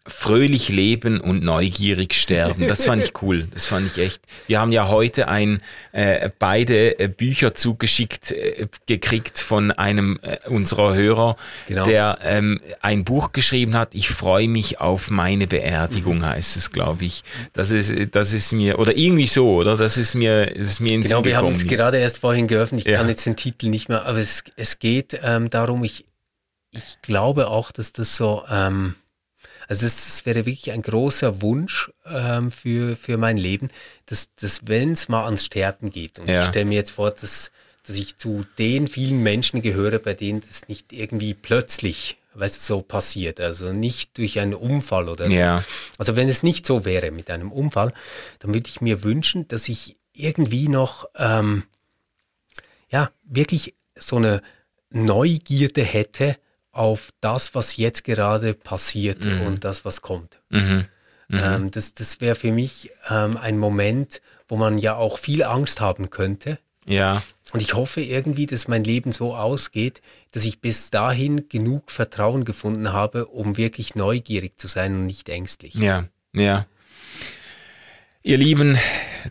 [0.07, 2.69] fröhlich leben und neugierig sterben.
[2.69, 3.49] Das fand ich cool.
[3.53, 4.23] Das fand ich echt.
[4.47, 10.47] Wir haben ja heute ein äh, beide äh, Bücher zugeschickt äh, gekriegt von einem äh,
[10.49, 11.37] unserer Hörer,
[11.67, 11.87] genau.
[11.87, 13.95] der ähm, ein Buch geschrieben hat.
[13.95, 16.27] Ich freue mich auf meine Beerdigung, mhm.
[16.27, 17.25] heißt es, glaube ich.
[17.55, 19.79] Das ist, das ist mir oder irgendwie so, oder?
[19.79, 22.83] Das ist mir, das ist mir ins Genau, wir haben es gerade erst vorhin geöffnet.
[22.83, 22.99] Ich ja.
[22.99, 25.83] kann jetzt den Titel nicht mehr, aber es, es geht ähm, darum.
[25.83, 26.05] Ich
[26.77, 28.97] ich glaube auch, dass das so ähm,
[29.69, 33.71] also das, das wäre wirklich ein großer Wunsch ähm, für, für mein Leben,
[34.07, 36.43] dass, dass wenn es mal ans Sterben geht, und ja.
[36.43, 37.51] ich stelle mir jetzt vor, dass,
[37.87, 42.61] dass ich zu den vielen Menschen gehöre, bei denen das nicht irgendwie plötzlich weißt du,
[42.61, 45.33] so passiert, also nicht durch einen Unfall oder so.
[45.33, 45.65] Ja.
[45.99, 47.93] Also wenn es nicht so wäre mit einem Unfall,
[48.41, 51.65] dann würde ich mir wünschen, dass ich irgendwie noch, ähm,
[52.89, 54.43] ja, wirklich so eine
[54.91, 56.37] Neugierde hätte,
[56.75, 59.43] auf das, was jetzt gerade passiert mhm.
[59.43, 60.41] und das, was kommt.
[60.51, 60.87] Mhm.
[61.29, 61.39] Mhm.
[61.39, 65.81] Ähm, das das wäre für mich ähm, ein Moment, wo man ja auch viel Angst
[65.81, 66.59] haben könnte.
[66.87, 67.23] Ja.
[67.53, 70.03] Und ich hoffe irgendwie, dass mein Leben so ausgeht,
[70.33, 75.29] dass ich bis dahin genug Vertrauen gefunden habe, um wirklich neugierig zu sein und nicht
[75.29, 75.75] ängstlich.
[75.75, 76.67] Ja, ja.
[78.27, 78.79] Ihr Lieben,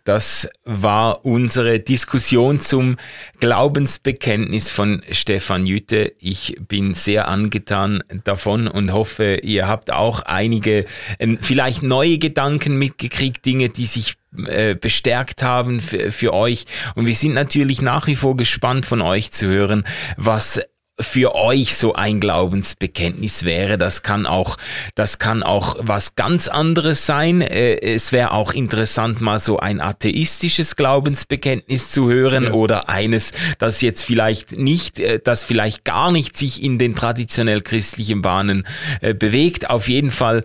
[0.04, 2.98] das war unsere Diskussion zum
[3.40, 6.14] Glaubensbekenntnis von Stefan Jütte.
[6.20, 10.86] Ich bin sehr angetan davon und hoffe, ihr habt auch einige
[11.18, 14.14] äh, vielleicht neue Gedanken mitgekriegt, Dinge, die sich
[14.46, 16.66] äh, bestärkt haben für, für euch.
[16.94, 19.86] Und wir sind natürlich nach wie vor gespannt von euch zu hören,
[20.18, 20.62] was
[21.00, 23.80] für euch so ein Glaubensbekenntnis wäre.
[23.80, 24.58] Das kann auch,
[24.94, 27.42] das kann auch was ganz anderes sein.
[27.42, 32.52] Äh, es wäre auch interessant, mal so ein atheistisches Glaubensbekenntnis zu hören ja.
[32.52, 37.62] oder eines, das jetzt vielleicht nicht, äh, das vielleicht gar nicht sich in den traditionell
[37.62, 38.68] christlichen Bahnen
[39.02, 39.70] äh, bewegt.
[39.70, 40.44] Auf jeden Fall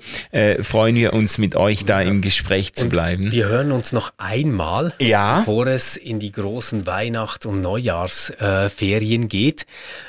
[0.63, 2.09] freuen wir uns mit euch da ja.
[2.09, 3.33] im Gespräch zu und bleiben.
[3.33, 5.39] Wir hören uns noch einmal, ja.
[5.39, 9.67] bevor es in die großen Weihnachts- und Neujahrsferien geht.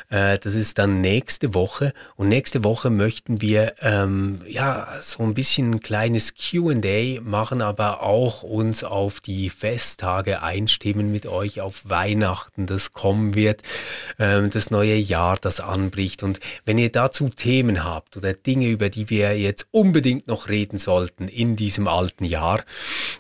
[0.10, 1.94] Äh, das ist dann nächste Woche.
[2.16, 8.02] Und nächste Woche möchten wir ähm, ja so ein bisschen ein kleines QA machen, aber
[8.02, 13.62] auch uns auf die Festtage einstimmen mit euch, auf Weihnachten, das kommen wird,
[14.18, 16.24] ähm, das neue Jahr, das anbricht.
[16.24, 20.80] Und wenn ihr dazu Themen habt oder Dinge, über die wir jetzt unbedingt noch reden
[20.80, 22.64] sollten in diesem alten Jahr,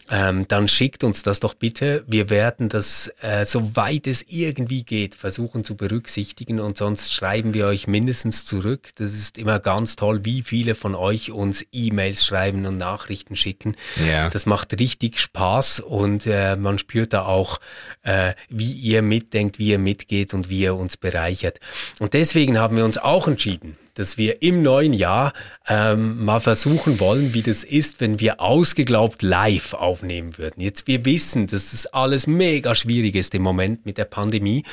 [0.09, 2.03] ähm, dann schickt uns das doch bitte.
[2.07, 7.67] Wir werden das, äh, soweit es irgendwie geht, versuchen zu berücksichtigen und sonst schreiben wir
[7.67, 8.89] euch mindestens zurück.
[8.95, 13.75] Das ist immer ganz toll, wie viele von euch uns E-Mails schreiben und Nachrichten schicken.
[14.09, 14.29] Ja.
[14.29, 17.59] Das macht richtig Spaß und äh, man spürt da auch,
[18.01, 21.59] äh, wie ihr mitdenkt, wie ihr mitgeht und wie ihr uns bereichert.
[21.99, 25.33] Und deswegen haben wir uns auch entschieden, dass wir im neuen Jahr
[25.67, 30.61] ähm, mal versuchen wollen, wie das ist, wenn wir ausgeglaubt live aufnehmen würden.
[30.61, 34.63] Jetzt wir wissen, dass das alles mega schwierig ist im Moment mit der Pandemie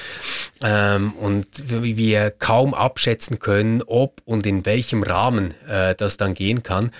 [0.62, 6.62] ähm, und wir kaum abschätzen können, ob und in welchem Rahmen äh, das dann gehen
[6.62, 6.92] kann.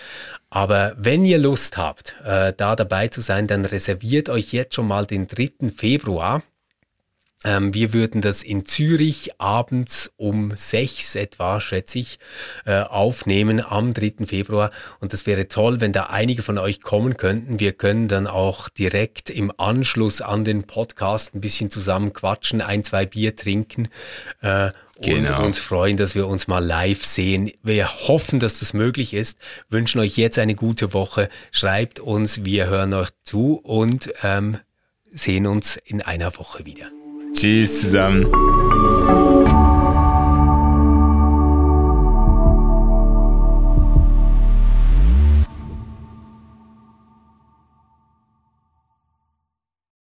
[0.51, 4.89] Aber wenn ihr Lust habt, äh, da dabei zu sein, dann reserviert euch jetzt schon
[4.89, 5.71] mal den 3.
[5.77, 6.43] Februar.
[7.47, 12.19] Ähm, wir würden das in Zürich abends um sechs etwa, schätze ich,
[12.65, 14.27] äh, aufnehmen am 3.
[14.27, 14.73] Februar.
[14.99, 17.61] Und das wäre toll, wenn da einige von euch kommen könnten.
[17.61, 22.83] Wir können dann auch direkt im Anschluss an den Podcast ein bisschen zusammen quatschen, ein,
[22.83, 23.89] zwei Bier trinken.
[24.43, 24.71] Äh,
[25.01, 25.39] genau.
[25.39, 27.53] und uns freuen, dass wir uns mal live sehen.
[27.63, 29.39] Wir hoffen, dass das möglich ist,
[29.69, 34.59] wünschen euch jetzt eine gute Woche, schreibt uns, wir hören euch zu und ähm,
[35.13, 36.91] sehen uns in einer Woche wieder.
[37.37, 38.27] Tschüss zusammen.